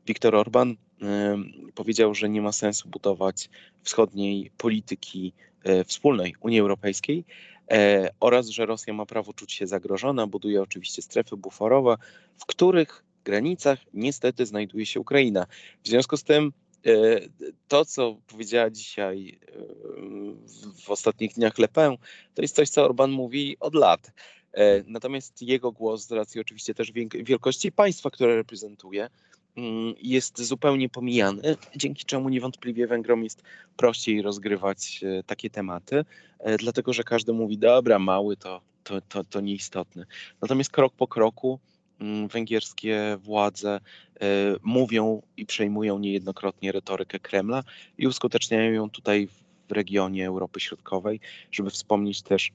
Viktor 0.07 0.35
Orban 0.35 0.75
um, 1.01 1.51
powiedział, 1.75 2.15
że 2.15 2.29
nie 2.29 2.41
ma 2.41 2.51
sensu 2.51 2.89
budować 2.89 3.49
wschodniej 3.83 4.51
polityki 4.57 5.33
e, 5.63 5.83
wspólnej 5.83 6.35
Unii 6.39 6.59
Europejskiej 6.59 7.25
e, 7.71 8.09
oraz, 8.19 8.47
że 8.47 8.65
Rosja 8.65 8.93
ma 8.93 9.05
prawo 9.05 9.33
czuć 9.33 9.53
się 9.53 9.67
zagrożona, 9.67 10.27
buduje 10.27 10.61
oczywiście 10.61 11.01
strefy 11.01 11.37
buforowe, 11.37 11.95
w 12.37 12.45
których 12.45 13.03
granicach 13.23 13.79
niestety 13.93 14.45
znajduje 14.45 14.85
się 14.85 14.99
Ukraina. 14.99 15.45
W 15.83 15.87
związku 15.87 16.17
z 16.17 16.23
tym 16.23 16.53
to, 17.67 17.85
co 17.85 18.17
powiedziała 18.27 18.69
dzisiaj 18.69 19.39
e, 19.41 19.51
w 20.83 20.89
ostatnich 20.89 21.33
dniach 21.33 21.57
Le 21.57 21.67
Pen, 21.67 21.97
to 22.33 22.41
jest 22.41 22.55
coś, 22.55 22.69
co 22.69 22.85
Orban 22.85 23.11
mówi 23.11 23.57
od 23.59 23.75
lat. 23.75 24.11
E, 24.53 24.83
natomiast 24.87 25.41
jego 25.41 25.71
głos, 25.71 26.07
z 26.07 26.11
racji 26.11 26.41
oczywiście 26.41 26.73
też 26.73 26.91
wielkości 27.23 27.71
państwa, 27.71 28.09
które 28.09 28.35
reprezentuje, 28.35 29.09
mm, 29.57 29.93
jest 30.01 30.41
zupełnie 30.41 30.89
pomijany, 30.89 31.41
dzięki 31.75 32.05
czemu 32.05 32.29
niewątpliwie 32.29 32.87
Węgrom 32.87 33.23
jest 33.23 33.43
prościej 33.77 34.21
rozgrywać 34.21 35.03
e, 35.03 35.23
takie 35.23 35.49
tematy, 35.49 36.05
e, 36.39 36.57
dlatego 36.57 36.93
że 36.93 37.03
każdy 37.03 37.33
mówi, 37.33 37.57
dobra, 37.57 37.99
mały 37.99 38.37
to, 38.37 38.61
to, 38.83 39.01
to, 39.01 39.23
to 39.23 39.41
nieistotne. 39.41 40.05
Natomiast 40.41 40.71
krok 40.71 40.93
po 40.93 41.07
kroku 41.07 41.59
węgierskie 42.31 43.17
władze 43.19 43.79
mówią 44.63 45.21
i 45.37 45.45
przejmują 45.45 45.99
niejednokrotnie 45.99 46.71
retorykę 46.71 47.19
Kremla 47.19 47.63
i 47.97 48.07
uskuteczniają 48.07 48.71
ją 48.71 48.89
tutaj 48.89 49.27
w 49.27 49.71
regionie 49.71 50.27
Europy 50.27 50.59
Środkowej, 50.59 51.19
żeby 51.51 51.69
wspomnieć 51.69 52.21
też 52.21 52.51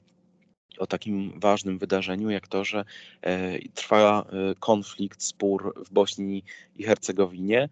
o 0.77 0.87
takim 0.87 1.39
ważnym 1.39 1.77
wydarzeniu, 1.77 2.29
jak 2.29 2.47
to, 2.47 2.65
że 2.65 2.85
e, 3.21 3.59
trwa 3.69 4.21
e, 4.21 4.55
konflikt, 4.59 5.23
spór 5.23 5.73
w 5.85 5.93
Bośni 5.93 6.43
i 6.75 6.83
Hercegowinie. 6.83 7.69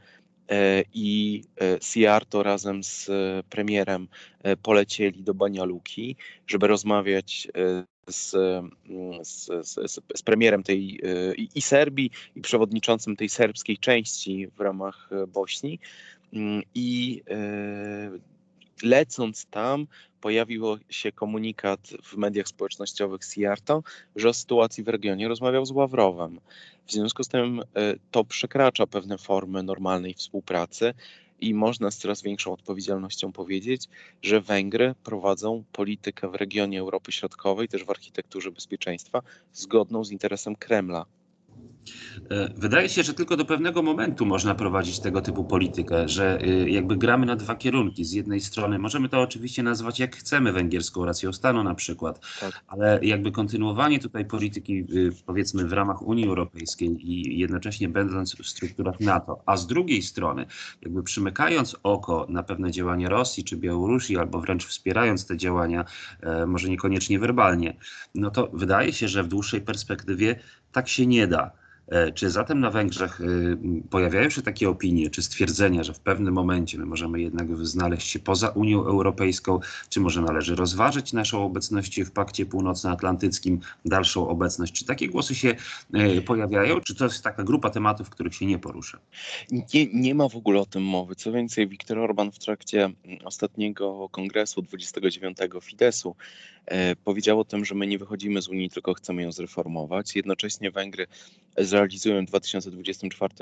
E, 0.50 0.84
I 0.94 1.44
Siarto 1.82 2.44
razem 2.44 2.84
z 2.84 3.10
premierem 3.50 4.08
polecieli 4.62 5.24
do 5.24 5.34
Banialuki, 5.34 6.16
żeby 6.48 6.68
rozmawiać 6.68 7.48
z, 8.08 8.32
z, 9.22 9.68
z, 9.68 10.02
z, 10.16 10.22
premierem 10.22 10.64
tej 10.64 11.02
i 11.56 11.62
Serbii, 11.62 12.12
i 12.36 12.42
przewodniczącym 12.42 13.16
tej 13.16 13.30
serbskiej 13.30 13.78
części 13.78 14.48
w 14.48 14.60
ramach 14.60 15.10
Bośni. 15.28 15.80
Mm, 16.34 16.64
I 16.76 17.22
lecąc 18.84 19.46
tam, 19.46 19.88
pojawił 20.22 20.64
się 20.90 21.12
komunikat 21.12 21.80
w 22.04 22.18
mediach 22.18 22.48
społecznościowych 22.48 23.22
Siarto, 23.24 23.84
że 24.16 24.30
o 24.30 24.34
sytuacji 24.34 24.84
w 24.84 24.88
regionie 24.88 25.28
rozmawiał 25.28 25.66
z 25.66 25.72
Ławrowem. 25.72 26.40
W 26.86 26.92
związku 26.92 27.24
z 27.24 27.28
tym 27.28 27.62
to 28.12 28.24
przekracza 28.24 28.88
pewne 28.88 29.18
formy 29.18 29.64
normalnej 29.64 30.14
współpracy 30.14 30.94
i 31.40 31.54
można 31.54 31.92
z 31.92 31.98
coraz 31.98 32.22
większą 32.22 32.54
odpowiedzialnością 32.54 33.32
powiedzieć, 33.32 33.90
że 34.22 34.42
Węgry 34.42 34.96
prowadzą 35.04 35.64
politykę 35.72 36.30
w 36.30 36.36
regionie 36.36 36.80
Europy 36.80 37.12
Środkowej, 37.12 37.68
też 37.68 37.84
w 37.84 37.90
architekturze 37.90 38.52
bezpieczeństwa, 38.52 39.22
zgodną 39.54 40.04
z 40.04 40.12
interesem 40.12 40.56
Kremla. 40.56 41.06
E, 42.30 42.50
wydaje 42.58 42.90
się, 42.90 43.04
że 43.04 43.14
tylko 43.14 43.38
do 43.38 43.46
pewnego 43.46 43.82
momentu 43.82 44.26
można 44.26 44.56
prowadzić 44.56 45.00
tego 45.00 45.22
typu 45.22 45.44
politykę, 45.44 46.10
że 46.10 46.42
y, 46.42 46.70
jakby 46.70 46.98
gramy 46.98 47.26
na 47.26 47.36
dwa 47.36 47.56
kierunki. 47.56 48.06
Z 48.06 48.12
jednej 48.12 48.42
strony 48.42 48.80
możemy 48.80 49.10
to 49.10 49.22
oczywiście 49.22 49.64
nazwać 49.64 50.00
jak 50.00 50.16
chcemy 50.16 50.54
węgierską 50.54 51.06
racją 51.06 51.34
stanu 51.34 51.64
na 51.64 51.76
przykład, 51.76 52.20
tak. 52.40 52.64
ale 52.68 53.00
jakby 53.02 53.32
kontynuowanie 53.32 54.00
tutaj 54.00 54.26
polityki 54.26 54.74
y, 54.74 55.12
powiedzmy 55.26 55.66
w 55.66 55.74
ramach 55.74 56.02
Unii 56.02 56.28
Europejskiej 56.28 57.12
i 57.12 57.40
jednocześnie 57.40 57.90
będąc 57.90 58.36
w 58.36 58.48
strukturach 58.48 59.00
NATO, 59.00 59.42
a 59.46 59.58
z 59.58 59.68
drugiej 59.68 60.02
strony 60.02 60.46
jakby 60.82 61.04
przymykając 61.04 61.76
oko 61.84 62.26
na 62.30 62.44
pewne 62.44 62.72
działania 62.72 63.10
Rosji 63.10 63.44
czy 63.44 63.58
Białorusi 63.58 64.18
albo 64.18 64.42
wręcz 64.42 64.66
wspierając 64.66 65.28
te 65.28 65.38
działania, 65.38 65.86
e, 66.22 66.46
może 66.46 66.70
niekoniecznie 66.70 67.20
werbalnie, 67.20 67.78
no 68.16 68.32
to 68.32 68.50
wydaje 68.54 68.94
się, 68.94 69.08
że 69.08 69.24
w 69.24 69.28
dłuższej 69.28 69.62
perspektywie 69.62 70.40
tak 70.72 70.88
się 70.90 71.06
nie 71.08 71.28
da. 71.28 71.52
E, 71.88 72.12
czy 72.12 72.30
zatem 72.30 72.60
na 72.60 72.72
Węgrzech 72.72 73.22
y, 73.22 73.58
pojawiają 73.90 74.30
się 74.30 74.42
takie 74.42 74.70
opinie, 74.70 75.10
czy 75.10 75.24
stwierdzenia, 75.24 75.84
że 75.84 75.94
w 75.94 76.00
pewnym 76.00 76.34
momencie 76.34 76.78
my 76.78 76.86
możemy 76.86 77.22
jednak 77.22 77.66
znaleźć 77.66 78.08
się 78.08 78.20
poza 78.20 78.50
Unią 78.50 78.86
Europejską, 78.86 79.60
czy 79.90 80.00
może 80.00 80.22
należy 80.22 80.56
rozważyć 80.56 81.14
naszą 81.14 81.46
obecność 81.46 82.02
w 82.02 82.12
Pakcie 82.12 82.46
Północnoatlantyckim, 82.46 83.60
dalszą 83.86 84.28
obecność? 84.28 84.74
Czy 84.74 84.86
takie 84.86 85.10
głosy 85.10 85.36
się 85.36 85.56
e, 85.94 86.22
pojawiają, 86.22 86.82
czy 86.82 86.96
to 86.96 87.04
jest 87.06 87.24
taka 87.24 87.44
grupa 87.44 87.70
tematów, 87.70 88.10
których 88.10 88.36
się 88.36 88.46
nie 88.46 88.60
porusza? 88.60 89.00
Nie, 89.52 89.86
nie 89.94 90.16
ma 90.16 90.30
w 90.30 90.36
ogóle 90.36 90.60
o 90.60 90.66
tym 90.66 90.84
mowy. 90.84 91.16
Co 91.16 91.32
więcej, 91.32 91.68
Viktor 91.68 92.00
Orban 92.00 92.32
w 92.32 92.40
trakcie 92.40 92.90
ostatniego 93.24 94.10
kongresu 94.12 94.62
29 94.62 95.38
Fidesu 95.62 96.16
e, 96.66 96.96
powiedział 96.96 97.40
o 97.40 97.46
tym, 97.46 97.66
że 97.66 97.76
my 97.76 97.88
nie 97.88 97.98
wychodzimy 97.98 98.42
z 98.42 98.48
Unii, 98.48 98.70
tylko 98.70 98.94
chcemy 98.94 99.22
ją 99.22 99.32
zreformować. 99.32 100.16
Jednocześnie 100.16 100.72
Węgry 100.72 101.08
zrealizują 101.76 102.26
w 102.26 102.28
2024 102.28 103.34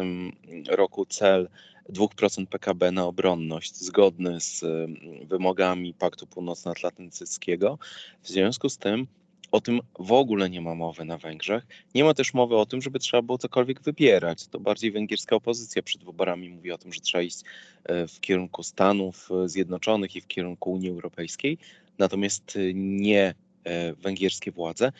roku 0.69 1.05
cel 1.05 1.49
2% 1.89 2.45
PKB 2.45 2.91
na 2.91 3.05
obronność, 3.05 3.75
zgodny 3.75 4.41
z 4.41 4.63
mm, 4.63 5.27
wymogami 5.27 5.93
Paktu 5.93 6.27
Północnoatlantyckiego. 6.27 7.79
W 8.22 8.27
związku 8.27 8.69
z 8.69 8.77
tym 8.77 9.07
o 9.51 9.61
tym 9.61 9.79
w 10.00 10.11
ogóle 10.11 10.50
nie 10.50 10.61
ma 10.61 10.75
mowy 10.75 11.05
na 11.05 11.17
Węgrzech. 11.17 11.67
Nie 11.96 12.03
ma 12.03 12.13
też 12.13 12.33
mowy 12.33 12.55
o 12.57 12.65
tym, 12.65 12.81
żeby 12.81 13.00
trzeba 13.00 13.22
było 13.22 13.37
cokolwiek 13.37 13.81
wybierać. 13.81 14.48
To 14.48 14.59
bardziej 14.59 14.91
węgierska 14.91 15.35
opozycja 15.35 15.83
przed 15.83 16.03
wyborami 16.03 16.50
mówi 16.50 16.72
o 16.72 16.77
tym, 16.77 16.93
że 16.93 17.01
trzeba 17.01 17.22
iść 17.22 17.41
e, 17.83 18.07
w 18.07 18.19
kierunku 18.19 18.63
Stanów 18.63 19.29
Zjednoczonych 19.46 20.15
i 20.15 20.22
w 20.22 20.27
kierunku 20.27 20.72
Unii 20.72 20.89
Europejskiej. 20.89 21.57
Natomiast 21.98 22.55
e, 22.55 22.59
nie 22.74 23.33
e, 23.63 23.93
węgierskie 23.93 24.51
władze. 24.51 24.91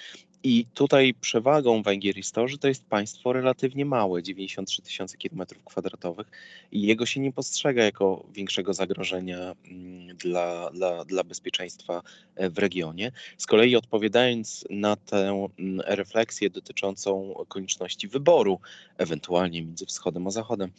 I 0.46 0.66
tutaj 0.74 1.14
przewagą 1.14 1.82
Węgier 1.82 2.18
jest 2.18 2.36
to, 2.36 2.48
że 2.48 2.58
to 2.58 2.68
jest 2.68 2.86
państwo 2.86 3.34
relatywnie 3.34 3.86
małe, 3.86 4.24
93 4.24 4.82
tysiące 4.82 5.18
kilometrów 5.18 5.64
kwadratowych 5.64 6.28
i 6.72 6.82
jego 6.82 7.06
się 7.06 7.20
nie 7.20 7.32
postrzega 7.32 7.84
jako 7.84 8.26
większego 8.34 8.74
zagrożenia 8.74 9.56
mm, 9.66 10.18
dla, 10.18 10.70
dla, 10.70 11.06
dla 11.06 11.24
bezpieczeństwa 11.24 12.02
e, 12.36 12.50
w 12.50 12.58
regionie. 12.58 13.12
Z 13.38 13.46
kolei 13.46 13.76
odpowiadając 13.76 14.66
na 14.70 14.96
tę 14.96 15.48
mm, 15.60 15.82
refleksję 15.88 16.50
dotyczącą 16.50 17.34
konieczności 17.48 18.08
wyboru, 18.08 18.60
ewentualnie 18.98 19.62
między 19.62 19.86
wschodem 19.86 20.28
a 20.28 20.32
zachodem, 20.32 20.72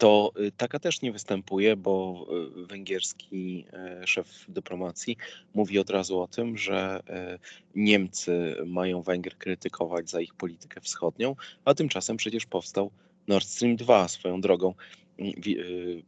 to 0.00 0.32
y, 0.40 0.52
taka 0.56 0.78
też 0.78 1.02
nie 1.02 1.12
występuje, 1.12 1.76
bo 1.76 2.26
y, 2.62 2.66
węgierski 2.66 3.64
y, 4.02 4.06
szef 4.06 4.44
dyplomacji 4.48 5.16
mówi 5.54 5.78
od 5.78 5.90
razu 5.90 6.20
o 6.20 6.28
tym, 6.28 6.58
że 6.58 7.00
Niemcy 7.74 8.56
mają 8.66 9.02
Węgry 9.02 9.36
krytykować 9.36 10.10
za 10.10 10.20
ich 10.20 10.34
politykę 10.34 10.80
wschodnią, 10.80 11.36
a 11.64 11.74
tymczasem 11.74 12.16
przecież 12.16 12.46
powstał 12.46 12.90
Nord 13.28 13.46
Stream 13.46 13.76
2 13.76 14.08
swoją 14.08 14.40
drogą. 14.40 14.74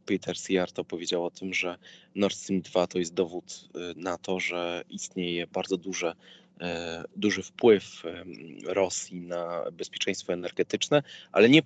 Peter 0.05 0.37
Siarto 0.37 0.83
powiedział 0.83 1.25
o 1.25 1.31
tym, 1.31 1.53
że 1.53 1.77
Nord 2.15 2.35
Stream 2.35 2.61
2 2.61 2.87
to 2.87 2.99
jest 2.99 3.13
dowód 3.13 3.69
na 3.95 4.17
to, 4.17 4.39
że 4.39 4.83
istnieje 4.89 5.47
bardzo 5.47 5.77
duże 5.77 6.15
duży 7.15 7.43
wpływ 7.43 8.03
Rosji 8.65 9.21
na 9.21 9.63
bezpieczeństwo 9.71 10.33
energetyczne, 10.33 11.03
ale 11.31 11.49
nie 11.49 11.61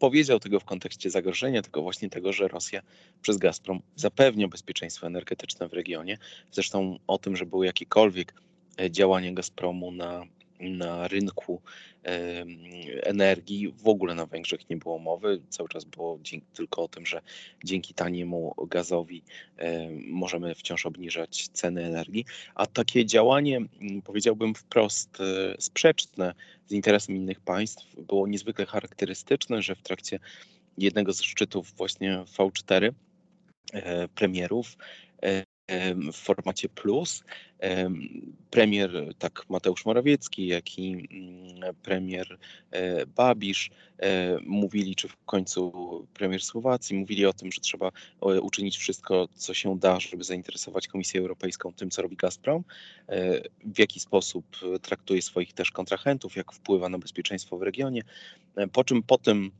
powiedział 0.00 0.40
tego 0.40 0.60
w 0.60 0.64
kontekście 0.64 1.10
zagrożenia, 1.10 1.62
tylko 1.62 1.82
właśnie 1.82 2.10
tego, 2.10 2.32
że 2.32 2.48
Rosja 2.48 2.82
przez 3.22 3.36
Gazprom 3.36 3.82
zapewnia 3.96 4.48
bezpieczeństwo 4.48 5.06
energetyczne 5.06 5.68
w 5.68 5.72
regionie. 5.72 6.18
Zresztą 6.52 6.98
o 7.06 7.18
tym, 7.18 7.36
że 7.36 7.46
były 7.46 7.66
jakiekolwiek 7.66 8.34
e, 8.80 8.90
działania 8.90 9.32
Gazpromu 9.32 9.92
na 9.92 10.26
na 10.60 11.08
rynku 11.08 11.62
energii 13.02 13.72
w 13.76 13.88
ogóle 13.88 14.14
na 14.14 14.26
Węgrzech 14.26 14.70
nie 14.70 14.76
było 14.76 14.98
mowy. 14.98 15.40
Cały 15.48 15.68
czas 15.68 15.84
było 15.84 16.18
tylko 16.54 16.82
o 16.82 16.88
tym, 16.88 17.06
że 17.06 17.22
dzięki 17.64 17.94
taniemu 17.94 18.54
gazowi 18.68 19.22
możemy 20.06 20.54
wciąż 20.54 20.86
obniżać 20.86 21.48
ceny 21.48 21.84
energii. 21.84 22.24
A 22.54 22.66
takie 22.66 23.06
działanie, 23.06 23.60
powiedziałbym 24.04 24.54
wprost, 24.54 25.20
e, 25.20 25.54
sprzeczne 25.58 26.34
z 26.66 26.72
interesem 26.72 27.16
innych 27.16 27.40
państw 27.40 27.96
było 27.96 28.26
niezwykle 28.26 28.66
charakterystyczne, 28.66 29.62
że 29.62 29.74
w 29.74 29.82
trakcie 29.82 30.18
jednego 30.78 31.12
z 31.12 31.22
szczytów 31.22 31.72
właśnie 31.76 32.24
V4 32.38 32.92
e, 33.72 34.08
premierów 34.08 34.76
e, 35.22 35.49
w 36.12 36.16
formacie 36.16 36.68
plus. 36.68 37.24
Premier 38.50 38.90
tak 39.18 39.44
Mateusz 39.48 39.84
Morawiecki, 39.84 40.46
jak 40.46 40.78
i 40.78 40.92
mm, 40.92 41.74
premier 41.82 42.38
e, 42.70 43.06
Babisz 43.06 43.70
e, 43.98 44.38
mówili, 44.46 44.96
czy 44.96 45.08
w 45.08 45.16
końcu 45.24 45.72
premier 46.14 46.42
Słowacji 46.42 46.96
mówili 46.96 47.26
o 47.26 47.32
tym, 47.32 47.52
że 47.52 47.60
trzeba 47.60 47.88
e, 47.88 48.40
uczynić 48.40 48.78
wszystko, 48.78 49.28
co 49.34 49.54
się 49.54 49.78
da, 49.78 50.00
żeby 50.00 50.24
zainteresować 50.24 50.88
Komisję 50.88 51.20
Europejską 51.20 51.72
tym, 51.72 51.90
co 51.90 52.02
robi 52.02 52.16
Gazprom, 52.16 52.64
w 53.64 53.78
jaki 53.78 54.00
sposób 54.00 54.44
traktuje 54.82 55.22
swoich 55.22 55.52
też 55.52 55.70
kontrahentów, 55.70 56.36
jak 56.36 56.52
wpływa 56.52 56.88
na 56.88 56.98
bezpieczeństwo 56.98 57.58
w 57.58 57.62
regionie. 57.62 58.02
Po 58.72 58.84
czym 58.84 59.02
po 59.02 59.18
tym 59.18 59.50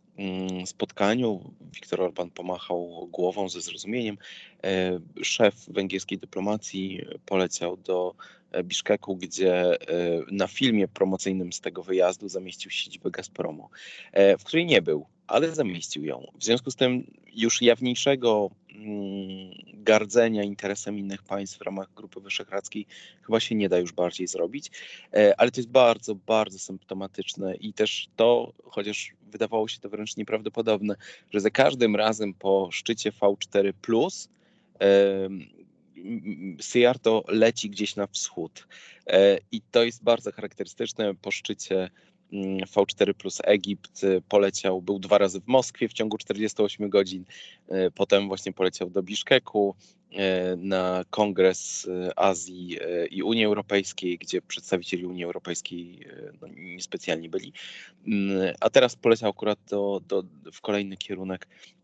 spotkaniu 0.66 1.52
Viktor 1.74 2.00
Orban 2.02 2.30
pomachał 2.30 3.08
głową 3.12 3.48
ze 3.48 3.60
zrozumieniem. 3.60 4.18
Szef 5.22 5.54
węgierskiej 5.68 6.18
dyplomacji 6.18 7.04
poleciał 7.26 7.76
do 7.76 8.14
e, 8.52 8.64
Biszkeku, 8.64 9.16
gdzie 9.16 9.54
e, 9.54 9.76
na 10.30 10.46
filmie 10.46 10.88
promocyjnym 10.88 11.52
z 11.52 11.60
tego 11.60 11.82
wyjazdu 11.82 12.28
zamieścił 12.28 12.70
siedzibę 12.70 13.10
Gazpromu, 13.10 13.68
e, 14.12 14.38
w 14.38 14.44
której 14.44 14.66
nie 14.66 14.82
był, 14.82 15.06
ale 15.26 15.54
zamieścił 15.54 16.04
ją. 16.04 16.26
W 16.38 16.44
związku 16.44 16.70
z 16.70 16.76
tym 16.76 17.14
już 17.32 17.62
jawniejszego 17.62 18.50
mm, 18.69 18.69
gardzenia 19.74 20.42
interesem 20.42 20.98
innych 20.98 21.22
państw 21.22 21.58
w 21.58 21.62
ramach 21.62 21.88
Grupy 21.94 22.20
Wyszehradzkiej 22.20 22.86
chyba 23.22 23.40
się 23.40 23.54
nie 23.54 23.68
da 23.68 23.78
już 23.78 23.92
bardziej 23.92 24.26
zrobić, 24.26 24.70
E, 25.12 25.40
ale 25.40 25.50
to 25.50 25.60
jest 25.60 25.70
bardzo, 25.70 26.14
bardzo 26.14 26.58
symptomatyczne 26.58 27.54
i 27.54 27.72
też 27.72 28.08
to, 28.16 28.52
chociaż 28.64 29.12
wydawało 29.22 29.68
się 29.68 29.80
to 29.80 29.88
wręcz 29.88 30.16
nieprawdopodobne, 30.16 30.94
że 31.30 31.40
za 31.40 31.50
każdym 31.50 31.96
razem 31.96 32.34
po 32.34 32.68
szczycie 32.72 33.12
V4 33.12 33.72
Syjarto 36.60 37.24
leci 37.28 37.70
gdzieś 37.70 37.96
na 37.96 38.06
wschód. 38.06 38.66
E, 39.06 39.38
I 39.52 39.60
to 39.70 39.84
jest 39.84 40.02
bardzo 40.02 40.32
charakterystyczne. 40.32 41.14
Po 41.14 41.30
szczycie 41.30 41.76
mm, 41.76 41.90
V4 42.66 43.14
plus 43.14 43.38
Egipt 43.44 44.04
e, 44.04 44.20
poleciał, 44.28 44.82
był 44.82 44.98
dwa 44.98 45.18
razy 45.18 45.40
w 45.40 45.46
Moskwie 45.46 45.88
w 45.88 45.92
ciągu 45.92 46.18
48 46.18 46.90
godzin, 46.90 47.24
e, 47.68 47.90
potem 47.90 48.28
właśnie 48.28 48.52
poleciał 48.52 48.90
do 48.90 49.02
Biszkeku 49.02 49.74
e, 50.12 50.56
na 50.56 51.04
Kongres 51.10 51.88
Azji 52.16 52.78
i 53.10 53.22
Unii 53.22 53.44
Europejskiej, 53.44 54.18
gdzie 54.18 54.42
przedstawicieli 54.42 55.06
Unii 55.06 55.24
Europejskiej 55.24 56.06
no, 56.40 56.48
niespecjalnie 56.48 57.28
byli, 57.28 57.52
Mm, 58.06 58.54
a 58.60 58.70
teraz 58.70 58.96
poleciał 58.96 59.30
akurat 59.30 59.58
do, 59.70 60.00
do, 60.08 60.24
w 60.52 60.60
kolejny 60.60 60.96
kierunek 60.96 61.46
mm, 61.46 61.79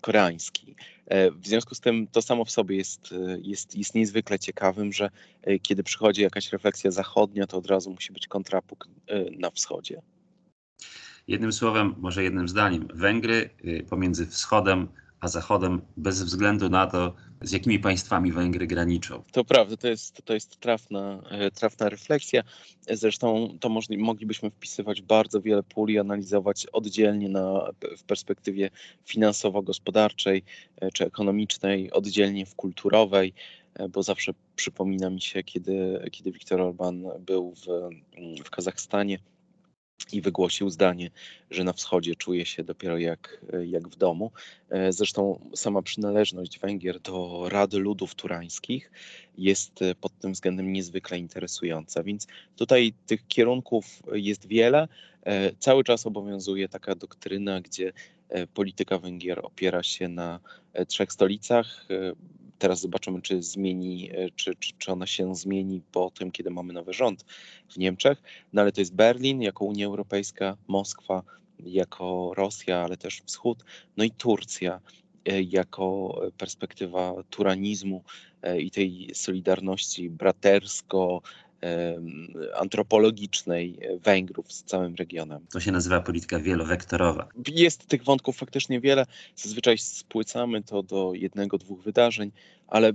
koreański. 0.00 0.74
E, 1.06 1.30
W 1.30 1.46
związku 1.46 1.74
z 1.74 1.80
tym 1.80 2.06
to 2.06 2.22
samo 2.22 2.44
w 2.44 2.50
sobie 2.50 2.76
jest, 2.76 3.12
e, 3.12 3.38
jest, 3.42 3.76
jest 3.76 3.94
niezwykle 3.94 4.38
ciekawym, 4.38 4.92
że 4.92 5.10
e, 5.42 5.58
kiedy 5.58 5.82
przychodzi 5.82 6.22
jakaś 6.22 6.52
refleksja 6.52 6.90
zachodnia, 6.90 7.46
to 7.46 7.56
od 7.56 7.66
razu 7.66 7.90
musi 7.90 8.12
być 8.12 8.26
kontrapunkt 8.26 8.88
na 9.38 9.50
wschodzie. 9.50 10.02
Jednym 11.28 11.52
słowem, 11.52 11.94
może 11.98 12.24
jednym 12.24 12.48
zdaniem, 12.48 12.88
Węgry 12.94 13.50
y, 13.64 13.86
pomiędzy 13.90 14.26
wschodem 14.26 14.88
a 15.20 15.28
zachodem, 15.28 15.82
bez 15.96 16.22
względu 16.22 16.68
na 16.68 16.86
to, 16.86 17.14
z 17.40 17.52
jakimi 17.52 17.78
państwami 17.78 18.32
Węgry 18.32 18.66
graniczą. 18.66 19.22
To 19.32 19.44
prawda, 19.44 19.76
to 19.76 19.88
jest, 19.88 20.22
to 20.24 20.34
jest 20.34 20.60
trafna, 20.60 21.22
e, 21.30 21.50
trafna 21.50 21.88
refleksja. 21.88 22.42
Zresztą 22.90 23.56
to 23.60 23.68
możli, 23.68 23.98
moglibyśmy 23.98 24.50
wpisywać 24.50 25.02
bardzo 25.02 25.40
wiele 25.40 25.62
pól 25.62 25.90
i 25.90 25.98
analizować 25.98 26.66
oddzielnie 26.66 27.28
na, 27.28 27.70
w 27.98 28.02
perspektywie 28.02 28.70
finansowo-gospodarczej 29.04 30.42
e, 30.80 30.90
czy 30.90 31.04
ekonomicznej, 31.04 31.92
oddzielnie 31.92 32.46
w 32.46 32.54
kulturowej, 32.54 33.32
e, 33.74 33.88
bo 33.88 34.02
zawsze 34.02 34.32
przypomina 34.56 35.10
mi 35.10 35.20
się, 35.20 35.42
kiedy, 35.42 36.08
kiedy 36.12 36.32
Viktor 36.32 36.60
Orban 36.60 37.04
był 37.20 37.54
w, 37.54 37.66
w 38.44 38.50
Kazachstanie 38.50 39.18
i 40.12 40.20
wygłosił 40.20 40.70
zdanie, 40.70 41.10
że 41.50 41.64
na 41.64 41.72
wschodzie 41.72 42.14
czuje 42.14 42.46
się 42.46 42.64
dopiero 42.64 42.98
jak, 42.98 43.40
jak 43.66 43.88
w 43.88 43.96
domu. 43.96 44.30
E, 44.70 44.92
Zresztą 44.92 45.40
sama 45.54 45.82
przynależność 45.82 46.58
Węgier 46.58 47.00
do 47.00 47.44
Rady 47.48 47.78
Ludów 47.78 48.14
Turańskich 48.14 48.90
jest 49.38 49.82
e, 49.82 49.94
pod 49.94 50.18
tym 50.18 50.32
względem 50.32 50.72
niezwykle 50.72 51.18
interesująca. 51.18 52.02
Więc 52.02 52.26
tutaj 52.56 52.92
tych 53.06 53.26
kierunków 53.26 54.02
jest 54.12 54.46
wiele. 54.46 54.88
E, 55.22 55.52
Cały 55.58 55.84
czas 55.84 56.06
obowiązuje 56.06 56.68
taka 56.68 56.94
doktryna, 56.94 57.60
gdzie 57.60 57.92
polityka 58.54 58.98
Węgier 58.98 59.40
opiera 59.42 59.82
się 59.82 60.08
na 60.08 60.40
trzech 60.88 61.12
stolicach. 61.12 61.86
E, 62.56 62.58
Teraz 62.58 62.80
zobaczymy, 62.80 63.22
czy 63.22 63.42
zmieni, 63.42 64.10
e, 64.12 64.30
czy, 64.36 64.54
czy, 64.54 64.72
czy 64.78 64.92
ona 64.92 65.06
się 65.06 65.34
zmieni 65.34 65.82
po 65.92 66.10
tym, 66.10 66.30
kiedy 66.30 66.50
mamy 66.50 66.72
nowy 66.72 66.92
rząd 66.92 67.24
w 67.68 67.76
Niemczech. 67.76 68.22
No 68.52 68.62
ale 68.62 68.72
to 68.72 68.80
jest 68.80 68.94
Berlin 68.94 69.42
jako 69.42 69.64
Unia 69.64 69.86
Europejska, 69.86 70.56
Moskwa 70.68 71.22
jako 71.58 72.32
Rosja, 72.36 72.78
ale 72.78 72.96
też 72.96 73.22
Wschód, 73.26 73.64
no 73.96 74.04
i 74.04 74.10
Turcja 74.10 74.80
e, 75.24 75.42
jako 75.42 76.20
perspektywa 76.38 77.14
turanizmu 77.30 78.04
e, 78.42 78.60
i 78.60 78.70
tej 78.70 79.10
solidarności 79.14 80.10
bratersko 80.10 81.22
antropologicznej 82.54 83.78
e, 83.80 83.98
Węgrów 83.98 84.52
z 84.52 84.62
całym 84.62 84.94
regionem. 84.94 85.46
To 85.52 85.60
się 85.60 85.72
nazywa 85.72 86.00
polityka 86.00 86.38
wielowektorowa. 86.38 87.28
Jest 87.48 87.86
tych 87.86 88.04
wątków 88.04 88.36
faktycznie 88.36 88.80
wiele. 88.80 89.06
Zazwyczaj 89.36 89.78
spłycamy 89.78 90.62
to 90.62 90.82
do 90.82 91.12
jednego, 91.14 91.58
dwóch 91.58 91.82
wydarzeń, 91.82 92.30
ale 92.68 92.92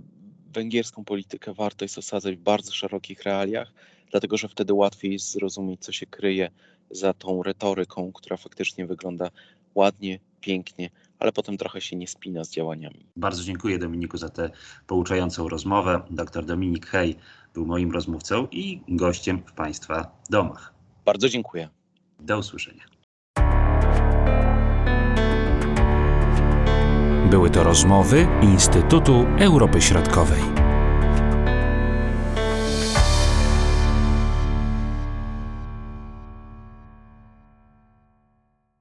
węgierską 0.53 1.05
politykę 1.05 1.53
warto 1.53 1.85
jest 1.85 1.97
osadzać 1.97 2.35
w 2.35 2.41
bardzo 2.41 2.73
szerokich 2.73 3.23
realiach, 3.23 3.73
dlatego 4.11 4.37
że 4.37 4.47
wtedy 4.47 4.73
łatwiej 4.73 5.11
jest 5.11 5.31
zrozumieć, 5.31 5.81
co 5.81 5.91
się 5.91 6.05
kryje 6.05 6.49
za 6.91 7.13
tą 7.13 7.43
retoryką, 7.43 8.11
która 8.13 8.37
faktycznie 8.37 8.85
wygląda 8.85 9.31
ładnie, 9.75 10.19
pięknie, 10.41 10.89
ale 11.21 11.31
potem 11.31 11.57
trochę 11.57 11.81
się 11.81 11.95
nie 11.95 12.07
spina 12.07 12.43
z 12.43 12.51
działaniami. 12.51 13.05
Bardzo 13.15 13.43
dziękuję 13.43 13.79
Dominiku 13.79 14.17
za 14.17 14.29
tę 14.29 14.49
pouczającą 14.87 15.49
rozmowę. 15.49 16.01
Dr 16.09 16.45
Dominik 16.45 16.87
Hej 16.87 17.15
był 17.53 17.65
moim 17.65 17.91
rozmówcą 17.91 18.47
i 18.51 18.81
gościem 18.87 19.41
w 19.45 19.51
Państwa 19.51 20.21
domach. 20.29 20.73
Bardzo 21.05 21.29
dziękuję. 21.29 21.69
Do 22.19 22.39
usłyszenia. 22.39 22.83
Były 27.29 27.49
to 27.49 27.63
rozmowy 27.63 28.27
Instytutu 28.41 29.25
Europy 29.39 29.81
Środkowej. 29.81 30.60